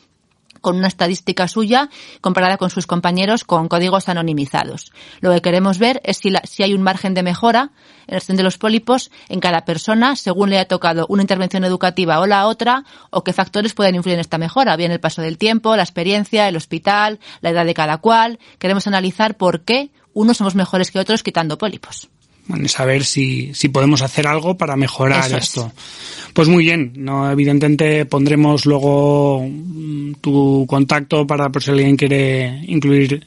con 0.62 0.76
una 0.76 0.88
estadística 0.88 1.46
suya 1.48 1.90
comparada 2.22 2.56
con 2.56 2.70
sus 2.70 2.86
compañeros 2.86 3.44
con 3.44 3.68
códigos 3.68 4.08
anonimizados. 4.08 4.92
Lo 5.20 5.30
que 5.34 5.42
queremos 5.42 5.78
ver 5.78 6.00
es 6.04 6.16
si, 6.16 6.30
la- 6.30 6.40
si 6.44 6.62
hay 6.62 6.72
un 6.72 6.80
margen 6.82 7.12
de 7.12 7.22
mejora 7.22 7.72
en 8.06 8.14
gestión 8.14 8.38
de 8.38 8.42
los 8.44 8.56
pólipos 8.56 9.10
en 9.28 9.40
cada 9.40 9.66
persona 9.66 10.16
según 10.16 10.48
le 10.48 10.58
ha 10.58 10.66
tocado 10.66 11.04
una 11.10 11.22
intervención 11.22 11.64
educativa 11.64 12.20
o 12.20 12.26
la 12.26 12.46
otra 12.46 12.84
o 13.10 13.22
qué 13.22 13.34
factores 13.34 13.74
pueden 13.74 13.96
influir 13.96 14.14
en 14.14 14.20
esta 14.20 14.38
mejora, 14.38 14.76
bien 14.76 14.92
el 14.92 15.00
paso 15.00 15.20
del 15.20 15.36
tiempo, 15.36 15.76
la 15.76 15.82
experiencia, 15.82 16.48
el 16.48 16.56
hospital, 16.56 17.20
la 17.42 17.50
edad 17.50 17.66
de 17.66 17.74
cada 17.74 17.98
cual. 17.98 18.38
Queremos 18.58 18.86
analizar 18.86 19.36
por 19.36 19.64
qué 19.64 19.90
unos 20.14 20.36
somos 20.36 20.54
mejores 20.54 20.90
que 20.92 21.00
otros 21.00 21.22
quitando 21.24 21.58
pólipos. 21.58 22.11
Bueno, 22.46 22.64
y 22.64 22.68
saber 22.68 23.04
si, 23.04 23.54
si 23.54 23.68
podemos 23.68 24.02
hacer 24.02 24.26
algo 24.26 24.56
para 24.56 24.76
mejorar 24.76 25.26
Eso 25.26 25.36
es. 25.36 25.44
esto. 25.44 25.72
Pues 26.34 26.48
muy 26.48 26.64
bien, 26.64 26.92
no 26.96 27.30
evidentemente 27.30 28.04
pondremos 28.06 28.66
luego 28.66 29.46
mm, 29.48 30.14
tu 30.20 30.66
contacto 30.68 31.26
para 31.26 31.50
por 31.50 31.62
si 31.62 31.70
alguien 31.70 31.96
quiere 31.96 32.62
incluir, 32.66 33.26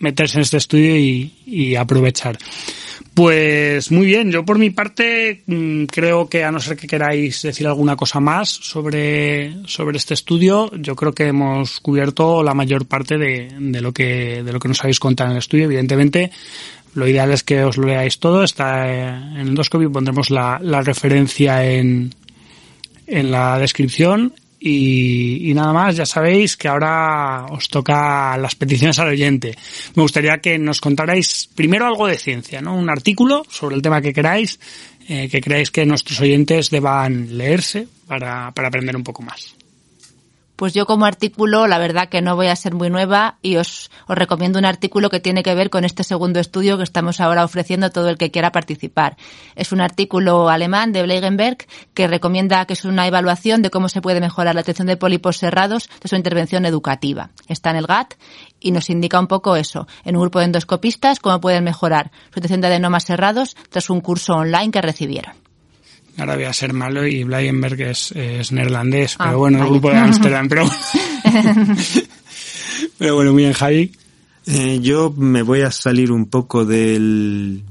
meterse 0.00 0.38
en 0.38 0.42
este 0.42 0.58
estudio 0.58 0.96
y, 0.96 1.32
y 1.46 1.74
aprovechar. 1.76 2.38
Pues 3.14 3.90
muy 3.90 4.06
bien, 4.06 4.30
yo 4.30 4.44
por 4.44 4.58
mi 4.58 4.70
parte 4.70 5.42
mm, 5.46 5.84
creo 5.84 6.28
que 6.28 6.44
a 6.44 6.52
no 6.52 6.60
ser 6.60 6.76
que 6.76 6.86
queráis 6.86 7.42
decir 7.42 7.66
alguna 7.66 7.96
cosa 7.96 8.20
más 8.20 8.48
sobre, 8.48 9.56
sobre 9.66 9.98
este 9.98 10.14
estudio, 10.14 10.70
yo 10.76 10.94
creo 10.94 11.12
que 11.12 11.26
hemos 11.26 11.80
cubierto 11.80 12.42
la 12.42 12.54
mayor 12.54 12.86
parte 12.86 13.18
de, 13.18 13.48
de 13.58 13.80
lo 13.80 13.92
que, 13.92 14.42
de 14.42 14.52
lo 14.52 14.60
que 14.60 14.68
nos 14.68 14.80
habéis 14.80 15.00
contado 15.00 15.30
en 15.30 15.32
el 15.32 15.40
estudio. 15.40 15.64
Evidentemente, 15.64 16.30
lo 16.94 17.06
ideal 17.06 17.30
es 17.32 17.42
que 17.42 17.64
os 17.64 17.76
lo 17.76 17.86
leáis 17.86 18.18
todo, 18.18 18.42
está 18.42 18.88
eh, 18.88 19.08
en 19.08 19.48
Endoscopy, 19.48 19.88
pondremos 19.88 20.30
la, 20.30 20.58
referencia 20.82 21.64
en, 21.64 22.14
en 23.06 23.30
la 23.30 23.58
descripción 23.58 24.34
y, 24.58 25.50
y 25.50 25.54
nada 25.54 25.72
más, 25.72 25.96
ya 25.96 26.04
sabéis 26.04 26.56
que 26.56 26.68
ahora 26.68 27.46
os 27.50 27.68
toca 27.68 28.36
las 28.36 28.54
peticiones 28.54 28.98
al 28.98 29.08
oyente. 29.08 29.56
Me 29.94 30.02
gustaría 30.02 30.38
que 30.38 30.58
nos 30.58 30.80
contarais 30.80 31.48
primero 31.54 31.86
algo 31.86 32.06
de 32.06 32.18
ciencia, 32.18 32.60
¿no? 32.60 32.76
Un 32.76 32.90
artículo 32.90 33.46
sobre 33.48 33.76
el 33.76 33.82
tema 33.82 34.02
que 34.02 34.12
queráis, 34.12 34.60
eh, 35.08 35.28
que 35.30 35.40
creáis 35.40 35.70
que 35.70 35.86
nuestros 35.86 36.20
oyentes 36.20 36.70
deban 36.70 37.38
leerse 37.38 37.88
para, 38.06 38.50
para 38.52 38.68
aprender 38.68 38.96
un 38.96 39.04
poco 39.04 39.22
más. 39.22 39.54
Pues 40.60 40.74
yo 40.74 40.84
como 40.84 41.06
artículo, 41.06 41.66
la 41.66 41.78
verdad 41.78 42.10
que 42.10 42.20
no 42.20 42.36
voy 42.36 42.48
a 42.48 42.54
ser 42.54 42.74
muy 42.74 42.90
nueva 42.90 43.38
y 43.40 43.56
os, 43.56 43.90
os 44.06 44.14
recomiendo 44.14 44.58
un 44.58 44.66
artículo 44.66 45.08
que 45.08 45.18
tiene 45.18 45.42
que 45.42 45.54
ver 45.54 45.70
con 45.70 45.86
este 45.86 46.04
segundo 46.04 46.38
estudio 46.38 46.76
que 46.76 46.82
estamos 46.82 47.18
ahora 47.18 47.44
ofreciendo 47.46 47.86
a 47.86 47.88
todo 47.90 48.10
el 48.10 48.18
que 48.18 48.30
quiera 48.30 48.52
participar. 48.52 49.16
Es 49.56 49.72
un 49.72 49.80
artículo 49.80 50.50
alemán 50.50 50.92
de 50.92 51.02
Bleigenberg 51.02 51.66
que 51.94 52.08
recomienda 52.08 52.66
que 52.66 52.74
es 52.74 52.84
una 52.84 53.06
evaluación 53.06 53.62
de 53.62 53.70
cómo 53.70 53.88
se 53.88 54.02
puede 54.02 54.20
mejorar 54.20 54.54
la 54.54 54.60
atención 54.60 54.86
de 54.86 54.98
pólipos 54.98 55.38
cerrados 55.38 55.88
de 56.02 56.10
su 56.10 56.16
intervención 56.16 56.66
educativa. 56.66 57.30
Está 57.48 57.70
en 57.70 57.76
el 57.76 57.86
GAT 57.86 58.12
y 58.60 58.72
nos 58.72 58.90
indica 58.90 59.18
un 59.18 59.28
poco 59.28 59.56
eso, 59.56 59.86
en 60.04 60.16
un 60.16 60.20
grupo 60.20 60.40
de 60.40 60.44
endoscopistas, 60.44 61.20
cómo 61.20 61.40
pueden 61.40 61.64
mejorar 61.64 62.10
su 62.34 62.38
atención 62.38 62.60
de 62.60 62.66
adenomas 62.66 63.06
cerrados 63.06 63.56
tras 63.70 63.88
un 63.88 64.02
curso 64.02 64.34
online 64.34 64.72
que 64.72 64.82
recibieron. 64.82 65.49
Ahora 66.20 66.34
voy 66.34 66.44
a 66.44 66.52
ser 66.52 66.74
malo 66.74 67.06
y 67.06 67.24
Bleienberg 67.24 67.80
es, 67.80 68.12
es 68.12 68.52
neerlandés, 68.52 69.16
Ah, 69.18 69.28
pero 69.28 69.38
bueno, 69.38 69.62
el 69.62 69.70
grupo 69.70 69.90
de 69.90 69.96
Amsterdam, 69.96 70.48
pero 70.48 70.64
pero 72.98 73.14
bueno, 73.14 73.32
muy 73.32 73.44
bien, 73.44 73.54
Javi. 73.54 73.92
Eh, 74.46 74.80
yo 74.82 75.14
me 75.16 75.40
voy 75.40 75.62
a 75.62 75.70
salir 75.70 76.12
un 76.12 76.26
poco 76.26 76.66
del, 76.66 77.62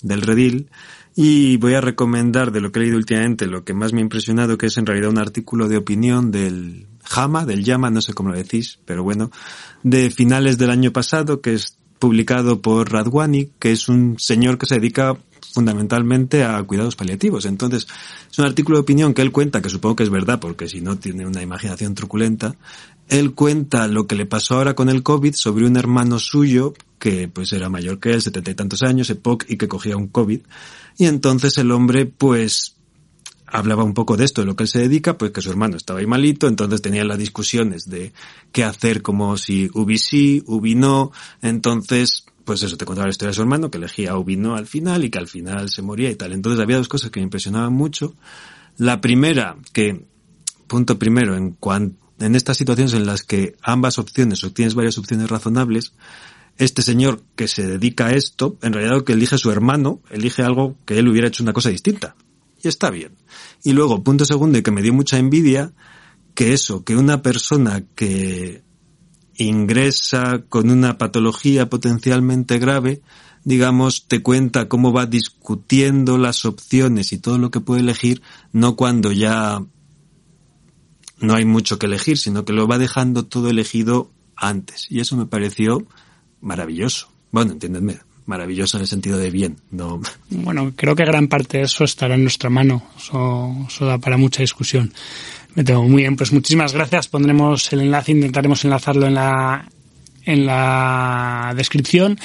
del 0.00 0.22
redil 0.22 0.70
y 1.14 1.56
voy 1.58 1.74
a 1.74 1.80
recomendar 1.80 2.50
de 2.50 2.60
lo 2.60 2.72
que 2.72 2.80
he 2.80 2.82
leído 2.82 2.96
últimamente 2.96 3.46
lo 3.46 3.62
que 3.62 3.74
más 3.74 3.92
me 3.92 4.00
ha 4.00 4.02
impresionado, 4.02 4.58
que 4.58 4.66
es 4.66 4.76
en 4.76 4.86
realidad 4.86 5.10
un 5.10 5.18
artículo 5.18 5.68
de 5.68 5.76
opinión 5.76 6.32
del 6.32 6.88
JAMA, 7.04 7.46
del 7.46 7.62
Yama, 7.62 7.90
no 7.90 8.00
sé 8.00 8.12
cómo 8.12 8.30
lo 8.30 8.36
decís, 8.36 8.80
pero 8.84 9.04
bueno, 9.04 9.30
de 9.84 10.10
finales 10.10 10.58
del 10.58 10.70
año 10.70 10.92
pasado, 10.92 11.40
que 11.40 11.54
es 11.54 11.76
publicado 12.00 12.60
por 12.60 12.90
Radwani, 12.90 13.50
que 13.60 13.70
es 13.70 13.88
un 13.88 14.18
señor 14.18 14.58
que 14.58 14.66
se 14.66 14.80
dedica 14.80 15.16
fundamentalmente 15.52 16.44
a 16.44 16.62
cuidados 16.62 16.96
paliativos. 16.96 17.44
Entonces, 17.46 17.86
es 18.30 18.38
un 18.38 18.44
artículo 18.44 18.78
de 18.78 18.82
opinión 18.82 19.14
que 19.14 19.22
él 19.22 19.32
cuenta, 19.32 19.60
que 19.60 19.68
supongo 19.68 19.96
que 19.96 20.02
es 20.04 20.10
verdad, 20.10 20.40
porque 20.40 20.68
si 20.68 20.80
no 20.80 20.98
tiene 20.98 21.26
una 21.26 21.42
imaginación 21.42 21.94
truculenta. 21.94 22.54
Él 23.08 23.34
cuenta 23.34 23.88
lo 23.88 24.06
que 24.06 24.14
le 24.14 24.26
pasó 24.26 24.54
ahora 24.54 24.74
con 24.74 24.88
el 24.88 25.02
COVID 25.02 25.34
sobre 25.34 25.66
un 25.66 25.76
hermano 25.76 26.18
suyo 26.18 26.72
que 26.98 27.26
pues 27.26 27.52
era 27.52 27.68
mayor 27.68 27.98
que 27.98 28.12
él, 28.12 28.22
setenta 28.22 28.52
y 28.52 28.54
tantos 28.54 28.82
años, 28.82 29.10
EPOC, 29.10 29.46
y 29.48 29.56
que 29.56 29.66
cogía 29.66 29.96
un 29.96 30.06
COVID. 30.06 30.40
Y 30.98 31.06
entonces 31.06 31.58
el 31.58 31.72
hombre 31.72 32.06
pues 32.06 32.76
hablaba 33.52 33.84
un 33.84 33.92
poco 33.92 34.16
de 34.16 34.24
esto, 34.24 34.40
de 34.40 34.46
lo 34.46 34.56
que 34.56 34.62
él 34.64 34.68
se 34.68 34.78
dedica, 34.78 35.18
pues 35.18 35.30
que 35.30 35.42
su 35.42 35.50
hermano 35.50 35.76
estaba 35.76 35.98
ahí 35.98 36.06
malito, 36.06 36.48
entonces 36.48 36.80
tenían 36.80 37.08
las 37.08 37.18
discusiones 37.18 37.88
de 37.88 38.12
qué 38.50 38.64
hacer, 38.64 39.02
como 39.02 39.36
si 39.36 39.68
ubi 39.74 39.98
sí, 39.98 40.42
ubi 40.46 40.74
no, 40.74 41.12
entonces, 41.42 42.24
pues 42.44 42.62
eso, 42.62 42.76
te 42.76 42.84
contaba 42.84 43.06
la 43.06 43.10
historia 43.10 43.30
de 43.30 43.34
su 43.34 43.42
hermano, 43.42 43.70
que 43.70 43.78
elegía 43.78 44.16
ubi 44.16 44.36
no 44.36 44.54
al 44.56 44.66
final 44.66 45.04
y 45.04 45.10
que 45.10 45.18
al 45.18 45.28
final 45.28 45.68
se 45.68 45.82
moría 45.82 46.10
y 46.10 46.16
tal. 46.16 46.32
Entonces 46.32 46.60
había 46.60 46.76
dos 46.76 46.88
cosas 46.88 47.10
que 47.10 47.20
me 47.20 47.24
impresionaban 47.24 47.72
mucho. 47.72 48.14
La 48.76 49.00
primera, 49.00 49.56
que, 49.72 50.04
punto 50.66 50.98
primero, 50.98 51.36
en 51.36 51.52
cuanto, 51.52 51.98
en 52.18 52.34
estas 52.34 52.56
situaciones 52.56 52.94
en 52.94 53.06
las 53.06 53.22
que 53.22 53.56
ambas 53.62 53.98
opciones, 53.98 54.44
o 54.44 54.52
tienes 54.52 54.74
varias 54.74 54.98
opciones 54.98 55.28
razonables, 55.28 55.92
este 56.58 56.82
señor 56.82 57.22
que 57.34 57.48
se 57.48 57.66
dedica 57.66 58.06
a 58.06 58.12
esto, 58.12 58.56
en 58.62 58.72
realidad 58.72 58.96
lo 58.96 59.04
que 59.04 59.14
elige 59.14 59.38
su 59.38 59.50
hermano, 59.50 60.00
elige 60.10 60.42
algo 60.42 60.76
que 60.84 60.98
él 60.98 61.08
hubiera 61.08 61.28
hecho 61.28 61.42
una 61.42 61.52
cosa 61.52 61.70
distinta. 61.70 62.14
Y 62.62 62.68
está 62.68 62.90
bien. 62.90 63.16
Y 63.64 63.72
luego, 63.72 64.04
punto 64.04 64.24
segundo, 64.24 64.58
y 64.58 64.62
que 64.62 64.70
me 64.70 64.82
dio 64.82 64.92
mucha 64.92 65.18
envidia, 65.18 65.72
que 66.34 66.52
eso, 66.52 66.84
que 66.84 66.96
una 66.96 67.22
persona 67.22 67.84
que 67.94 68.62
ingresa 69.36 70.42
con 70.48 70.70
una 70.70 70.98
patología 70.98 71.68
potencialmente 71.68 72.58
grave, 72.58 73.02
digamos, 73.44 74.06
te 74.06 74.22
cuenta 74.22 74.68
cómo 74.68 74.92
va 74.92 75.06
discutiendo 75.06 76.18
las 76.18 76.44
opciones 76.44 77.12
y 77.12 77.18
todo 77.18 77.38
lo 77.38 77.50
que 77.50 77.60
puede 77.60 77.80
elegir, 77.80 78.22
no 78.52 78.76
cuando 78.76 79.12
ya 79.12 79.62
no 81.18 81.34
hay 81.34 81.44
mucho 81.44 81.78
que 81.78 81.86
elegir, 81.86 82.18
sino 82.18 82.44
que 82.44 82.52
lo 82.52 82.66
va 82.66 82.78
dejando 82.78 83.24
todo 83.24 83.48
elegido 83.48 84.10
antes. 84.36 84.86
Y 84.90 85.00
eso 85.00 85.16
me 85.16 85.26
pareció 85.26 85.86
maravilloso. 86.40 87.08
Bueno, 87.30 87.52
entiéndeme, 87.52 88.00
maravilloso 88.26 88.76
en 88.76 88.82
el 88.82 88.88
sentido 88.88 89.18
de 89.18 89.30
bien, 89.30 89.56
no. 89.70 90.00
Bueno, 90.30 90.72
creo 90.76 90.94
que 90.94 91.04
gran 91.04 91.28
parte 91.28 91.58
de 91.58 91.64
eso 91.64 91.84
estará 91.84 92.14
en 92.14 92.22
nuestra 92.22 92.50
mano. 92.50 92.82
Eso, 92.96 93.54
eso 93.68 93.86
da 93.86 93.98
para 93.98 94.16
mucha 94.16 94.42
discusión. 94.42 94.92
Me 95.54 95.64
tengo 95.64 95.82
muy 95.82 96.02
bien, 96.02 96.16
pues 96.16 96.32
muchísimas 96.32 96.72
gracias. 96.72 97.08
Pondremos 97.08 97.72
el 97.72 97.80
enlace, 97.82 98.12
intentaremos 98.12 98.64
enlazarlo 98.64 99.06
en 99.06 99.14
la, 99.14 99.68
en 100.24 100.46
la 100.46 101.52
descripción. 101.56 102.18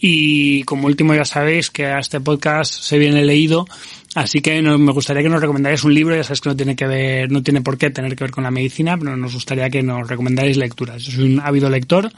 Y 0.00 0.62
como 0.62 0.86
último 0.86 1.12
ya 1.12 1.24
sabéis 1.24 1.70
que 1.70 1.86
a 1.86 1.98
este 1.98 2.20
podcast 2.20 2.72
se 2.72 2.98
viene 2.98 3.24
leído, 3.24 3.66
así 4.14 4.40
que 4.40 4.62
no- 4.62 4.78
me 4.78 4.92
gustaría 4.92 5.24
que 5.24 5.28
nos 5.28 5.40
recomendarais 5.40 5.82
un 5.82 5.92
libro, 5.92 6.14
ya 6.14 6.22
sabéis 6.22 6.40
que 6.40 6.48
no 6.50 6.56
tiene 6.56 6.76
que 6.76 6.86
ver, 6.86 7.32
no 7.32 7.42
tiene 7.42 7.62
por 7.62 7.76
qué 7.76 7.90
tener 7.90 8.14
que 8.14 8.22
ver 8.22 8.30
con 8.30 8.44
la 8.44 8.52
medicina, 8.52 8.96
pero 8.96 9.16
nos 9.16 9.34
gustaría 9.34 9.68
que 9.70 9.82
nos 9.82 10.06
recomendarais 10.08 10.56
lecturas. 10.56 11.02
Yo 11.02 11.10
soy 11.10 11.24
un 11.32 11.40
ávido 11.40 11.68
lector 11.68 12.12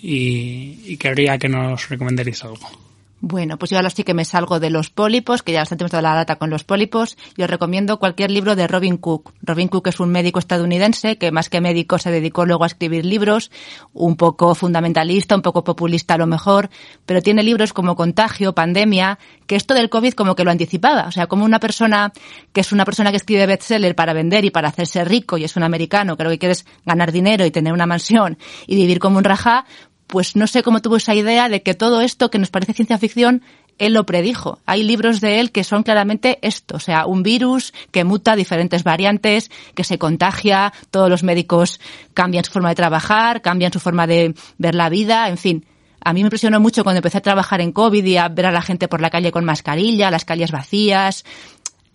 y, 0.00 0.78
y 0.86 0.96
querría 0.96 1.38
que 1.38 1.48
nos 1.48 1.88
recomendarais 1.88 2.44
algo. 2.44 2.87
Bueno, 3.20 3.58
pues 3.58 3.72
yo 3.72 3.78
ahora 3.78 3.90
sí 3.90 4.04
que 4.04 4.14
me 4.14 4.24
salgo 4.24 4.60
de 4.60 4.70
los 4.70 4.90
pólipos, 4.90 5.42
que 5.42 5.50
ya 5.50 5.60
bastante 5.60 5.82
hemos 5.82 5.90
dado 5.90 6.02
la 6.02 6.14
lata 6.14 6.36
con 6.36 6.50
los 6.50 6.62
pólipos, 6.62 7.16
y 7.36 7.42
os 7.42 7.50
recomiendo 7.50 7.98
cualquier 7.98 8.30
libro 8.30 8.54
de 8.54 8.68
Robin 8.68 8.96
Cook. 8.96 9.32
Robin 9.42 9.66
Cook 9.66 9.88
es 9.88 9.98
un 9.98 10.10
médico 10.10 10.38
estadounidense 10.38 11.18
que 11.18 11.32
más 11.32 11.48
que 11.48 11.60
médico 11.60 11.98
se 11.98 12.12
dedicó 12.12 12.46
luego 12.46 12.62
a 12.62 12.68
escribir 12.68 13.04
libros, 13.04 13.50
un 13.92 14.16
poco 14.16 14.54
fundamentalista, 14.54 15.34
un 15.34 15.42
poco 15.42 15.64
populista 15.64 16.14
a 16.14 16.18
lo 16.18 16.28
mejor, 16.28 16.70
pero 17.06 17.20
tiene 17.20 17.42
libros 17.42 17.72
como 17.72 17.96
Contagio, 17.96 18.54
Pandemia, 18.54 19.18
que 19.48 19.56
esto 19.56 19.74
del 19.74 19.90
COVID 19.90 20.12
como 20.12 20.36
que 20.36 20.44
lo 20.44 20.52
anticipaba. 20.52 21.08
O 21.08 21.12
sea, 21.12 21.26
como 21.26 21.44
una 21.44 21.58
persona 21.58 22.12
que 22.52 22.60
es 22.60 22.70
una 22.70 22.84
persona 22.84 23.10
que 23.10 23.16
escribe 23.16 23.46
bestseller 23.46 23.96
para 23.96 24.12
vender 24.12 24.44
y 24.44 24.50
para 24.50 24.68
hacerse 24.68 25.04
rico 25.04 25.38
y 25.38 25.44
es 25.44 25.56
un 25.56 25.64
americano, 25.64 26.16
lo 26.16 26.30
que 26.30 26.38
quiere 26.38 26.52
es 26.52 26.66
ganar 26.86 27.10
dinero 27.10 27.44
y 27.44 27.50
tener 27.50 27.72
una 27.72 27.86
mansión 27.86 28.38
y 28.68 28.76
vivir 28.76 29.00
como 29.00 29.18
un 29.18 29.24
rajá, 29.24 29.64
pues 30.08 30.34
no 30.34 30.46
sé 30.46 30.62
cómo 30.62 30.82
tuvo 30.82 30.96
esa 30.96 31.14
idea 31.14 31.48
de 31.48 31.62
que 31.62 31.74
todo 31.74 32.00
esto 32.00 32.30
que 32.30 32.38
nos 32.38 32.50
parece 32.50 32.72
ciencia 32.72 32.98
ficción, 32.98 33.42
él 33.78 33.92
lo 33.92 34.06
predijo. 34.06 34.58
Hay 34.66 34.82
libros 34.82 35.20
de 35.20 35.38
él 35.38 35.52
que 35.52 35.62
son 35.62 35.82
claramente 35.82 36.38
esto, 36.42 36.76
o 36.76 36.80
sea, 36.80 37.06
un 37.06 37.22
virus 37.22 37.72
que 37.92 38.04
muta 38.04 38.34
diferentes 38.34 38.82
variantes, 38.82 39.50
que 39.74 39.84
se 39.84 39.98
contagia, 39.98 40.72
todos 40.90 41.08
los 41.08 41.22
médicos 41.22 41.80
cambian 42.14 42.44
su 42.44 42.50
forma 42.50 42.70
de 42.70 42.74
trabajar, 42.74 43.40
cambian 43.42 43.72
su 43.72 43.80
forma 43.80 44.06
de 44.06 44.34
ver 44.56 44.74
la 44.74 44.88
vida, 44.88 45.28
en 45.28 45.38
fin. 45.38 45.66
A 46.00 46.12
mí 46.12 46.20
me 46.20 46.26
impresionó 46.26 46.58
mucho 46.58 46.84
cuando 46.84 46.98
empecé 46.98 47.18
a 47.18 47.22
trabajar 47.22 47.60
en 47.60 47.72
COVID 47.72 48.04
y 48.04 48.16
a 48.16 48.28
ver 48.28 48.46
a 48.46 48.52
la 48.52 48.62
gente 48.62 48.88
por 48.88 49.00
la 49.00 49.10
calle 49.10 49.30
con 49.30 49.44
mascarilla, 49.44 50.10
las 50.10 50.24
calles 50.24 50.50
vacías. 50.50 51.24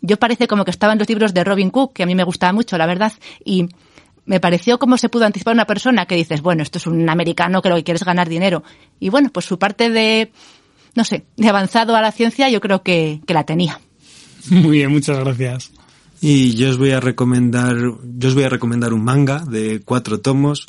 Yo 0.01 0.17
parece 0.17 0.47
como 0.47 0.65
que 0.65 0.71
estaba 0.71 0.93
en 0.93 0.99
los 0.99 1.09
libros 1.09 1.33
de 1.33 1.43
Robin 1.43 1.69
Cook, 1.69 1.93
que 1.93 2.03
a 2.03 2.05
mí 2.05 2.13
me 2.13 2.23
gustaba 2.23 2.53
mucho, 2.53 2.77
la 2.77 2.85
verdad, 2.85 3.13
y 3.43 3.69
me 4.25 4.39
pareció 4.39 4.79
cómo 4.79 4.97
se 4.97 5.09
pudo 5.09 5.25
anticipar 5.25 5.53
una 5.53 5.65
persona 5.65 6.05
que 6.05 6.15
dices, 6.15 6.41
bueno, 6.41 6.63
esto 6.63 6.77
es 6.77 6.87
un 6.87 7.09
americano 7.09 7.61
que 7.61 7.69
lo 7.69 7.75
que 7.75 7.83
quiere 7.83 7.97
es 7.97 8.03
ganar 8.03 8.29
dinero. 8.29 8.63
Y 8.99 9.09
bueno, 9.09 9.29
pues 9.31 9.45
su 9.45 9.59
parte 9.59 9.89
de, 9.89 10.31
no 10.95 11.03
sé, 11.03 11.25
de 11.35 11.49
avanzado 11.49 11.95
a 11.95 12.01
la 12.01 12.11
ciencia 12.11 12.49
yo 12.49 12.61
creo 12.61 12.83
que, 12.83 13.21
que 13.25 13.33
la 13.33 13.45
tenía. 13.45 13.79
Muy 14.49 14.77
bien, 14.77 14.91
muchas 14.91 15.19
gracias. 15.19 15.71
Y 16.21 16.55
yo 16.55 16.69
os 16.69 16.77
voy 16.77 16.91
a 16.91 17.01
recomendar, 17.01 17.75
yo 17.77 18.29
os 18.29 18.35
voy 18.35 18.45
a 18.45 18.49
recomendar 18.49 18.93
un 18.93 19.03
manga 19.03 19.39
de 19.39 19.81
cuatro 19.83 20.21
tomos 20.21 20.67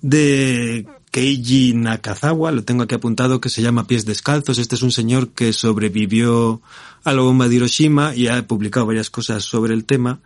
de 0.00 0.86
Keiji 1.10 1.74
Nakazawa, 1.74 2.52
lo 2.52 2.64
tengo 2.64 2.84
aquí 2.84 2.94
apuntado, 2.94 3.40
que 3.40 3.48
se 3.48 3.62
llama 3.62 3.86
Pies 3.86 4.06
Descalzos. 4.06 4.58
Este 4.58 4.76
es 4.76 4.82
un 4.82 4.92
señor 4.92 5.30
que 5.30 5.52
sobrevivió 5.52 6.62
a 7.02 7.12
la 7.12 7.22
bomba 7.22 7.48
de 7.48 7.56
Hiroshima 7.56 8.14
y 8.14 8.28
ha 8.28 8.46
publicado 8.46 8.86
varias 8.86 9.10
cosas 9.10 9.44
sobre 9.44 9.74
el 9.74 9.84
tema. 9.84 10.20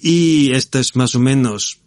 Y 0.00 0.52
esto 0.52 0.78
es 0.78 0.96
más 0.96 1.14
o 1.14 1.20
menos 1.20 1.80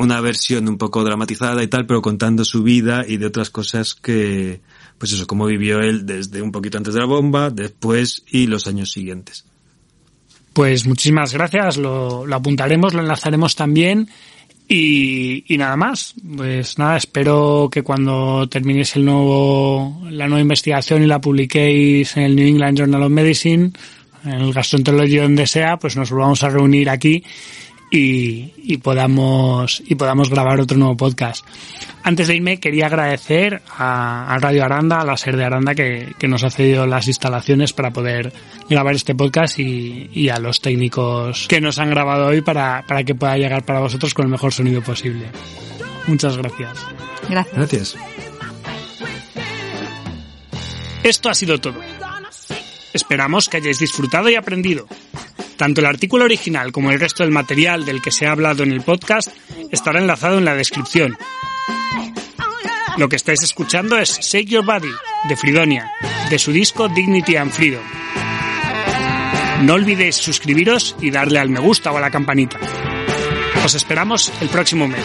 una 0.00 0.20
versión 0.22 0.66
un 0.66 0.78
poco 0.78 1.04
dramatizada 1.04 1.62
y 1.62 1.68
tal, 1.68 1.86
pero 1.86 2.00
contando 2.00 2.44
su 2.44 2.62
vida 2.62 3.04
y 3.06 3.18
de 3.18 3.26
otras 3.26 3.50
cosas 3.50 3.94
que, 3.94 4.60
pues 4.96 5.12
eso, 5.12 5.26
cómo 5.26 5.44
vivió 5.44 5.80
él 5.80 6.06
desde 6.06 6.40
un 6.40 6.52
poquito 6.52 6.78
antes 6.78 6.94
de 6.94 7.00
la 7.00 7.06
bomba, 7.06 7.50
después 7.50 8.24
y 8.30 8.46
los 8.46 8.66
años 8.66 8.90
siguientes. 8.90 9.44
Pues 10.54 10.86
muchísimas 10.86 11.34
gracias, 11.34 11.76
lo, 11.76 12.24
lo 12.26 12.36
apuntaremos, 12.36 12.94
lo 12.94 13.02
enlazaremos 13.02 13.54
también. 13.54 14.08
Y, 14.66 15.44
y, 15.52 15.58
nada 15.58 15.76
más. 15.76 16.14
Pues 16.36 16.78
nada, 16.78 16.96
espero 16.96 17.68
que 17.70 17.82
cuando 17.82 18.48
terminéis 18.48 18.94
el 18.96 19.04
nuevo, 19.04 20.00
la 20.10 20.28
nueva 20.28 20.40
investigación 20.40 21.02
y 21.02 21.06
la 21.06 21.20
publiquéis 21.20 22.16
en 22.16 22.22
el 22.22 22.36
New 22.36 22.46
England 22.46 22.78
Journal 22.78 23.02
of 23.02 23.10
Medicine, 23.10 23.72
en 24.24 24.30
el 24.30 24.52
Gastroenterology 24.52 25.16
donde 25.16 25.46
sea, 25.46 25.76
pues 25.76 25.96
nos 25.96 26.10
volvamos 26.10 26.42
a 26.44 26.50
reunir 26.50 26.88
aquí 26.88 27.24
y, 27.90 28.52
y, 28.56 28.76
podamos 28.78 29.82
y 29.86 29.96
podamos 29.96 30.30
grabar 30.30 30.60
otro 30.60 30.78
nuevo 30.78 30.96
podcast. 30.96 31.44
Antes 32.02 32.28
de 32.28 32.36
irme 32.36 32.60
quería 32.60 32.86
agradecer 32.86 33.62
a, 33.76 34.32
a 34.32 34.38
Radio 34.38 34.64
Aranda, 34.64 35.00
a 35.00 35.04
la 35.04 35.16
SER 35.16 35.36
de 35.36 35.44
Aranda 35.44 35.74
que, 35.74 36.14
que, 36.18 36.28
nos 36.28 36.44
ha 36.44 36.50
cedido 36.50 36.86
las 36.86 37.08
instalaciones 37.08 37.72
para 37.72 37.90
poder 37.90 38.32
grabar 38.68 38.94
este 38.94 39.14
podcast 39.14 39.58
y, 39.58 40.08
y, 40.12 40.28
a 40.28 40.38
los 40.38 40.60
técnicos 40.60 41.46
que 41.48 41.60
nos 41.60 41.78
han 41.78 41.90
grabado 41.90 42.26
hoy 42.26 42.42
para, 42.42 42.84
para 42.86 43.02
que 43.02 43.14
pueda 43.14 43.36
llegar 43.36 43.64
para 43.64 43.80
vosotros 43.80 44.14
con 44.14 44.26
el 44.26 44.30
mejor 44.30 44.52
sonido 44.52 44.82
posible. 44.82 45.26
Muchas 46.06 46.36
gracias. 46.36 46.78
Gracias. 47.28 47.56
Gracias. 47.56 47.96
Esto 51.02 51.30
ha 51.30 51.34
sido 51.34 51.58
todo. 51.58 51.80
Esperamos 52.92 53.48
que 53.48 53.56
hayáis 53.56 53.78
disfrutado 53.78 54.28
y 54.28 54.34
aprendido. 54.34 54.86
Tanto 55.60 55.82
el 55.82 55.86
artículo 55.86 56.24
original 56.24 56.72
como 56.72 56.90
el 56.90 56.98
resto 56.98 57.22
del 57.22 57.32
material 57.32 57.84
del 57.84 58.00
que 58.00 58.10
se 58.10 58.26
ha 58.26 58.32
hablado 58.32 58.62
en 58.62 58.72
el 58.72 58.80
podcast 58.80 59.28
estará 59.70 60.00
enlazado 60.00 60.38
en 60.38 60.46
la 60.46 60.54
descripción. 60.54 61.18
Lo 62.96 63.10
que 63.10 63.16
estáis 63.16 63.42
escuchando 63.42 63.98
es 63.98 64.20
Shake 64.20 64.48
Your 64.48 64.64
Body 64.64 64.88
de 65.28 65.36
Fridonia, 65.36 65.92
de 66.30 66.38
su 66.38 66.50
disco 66.50 66.88
Dignity 66.88 67.36
and 67.36 67.52
Freedom. 67.52 67.82
No 69.60 69.74
olvidéis 69.74 70.16
suscribiros 70.16 70.96
y 70.98 71.10
darle 71.10 71.38
al 71.38 71.50
me 71.50 71.60
gusta 71.60 71.92
o 71.92 71.98
a 71.98 72.00
la 72.00 72.10
campanita. 72.10 72.58
Os 73.62 73.74
esperamos 73.74 74.32
el 74.40 74.48
próximo 74.48 74.88
mes. 74.88 75.04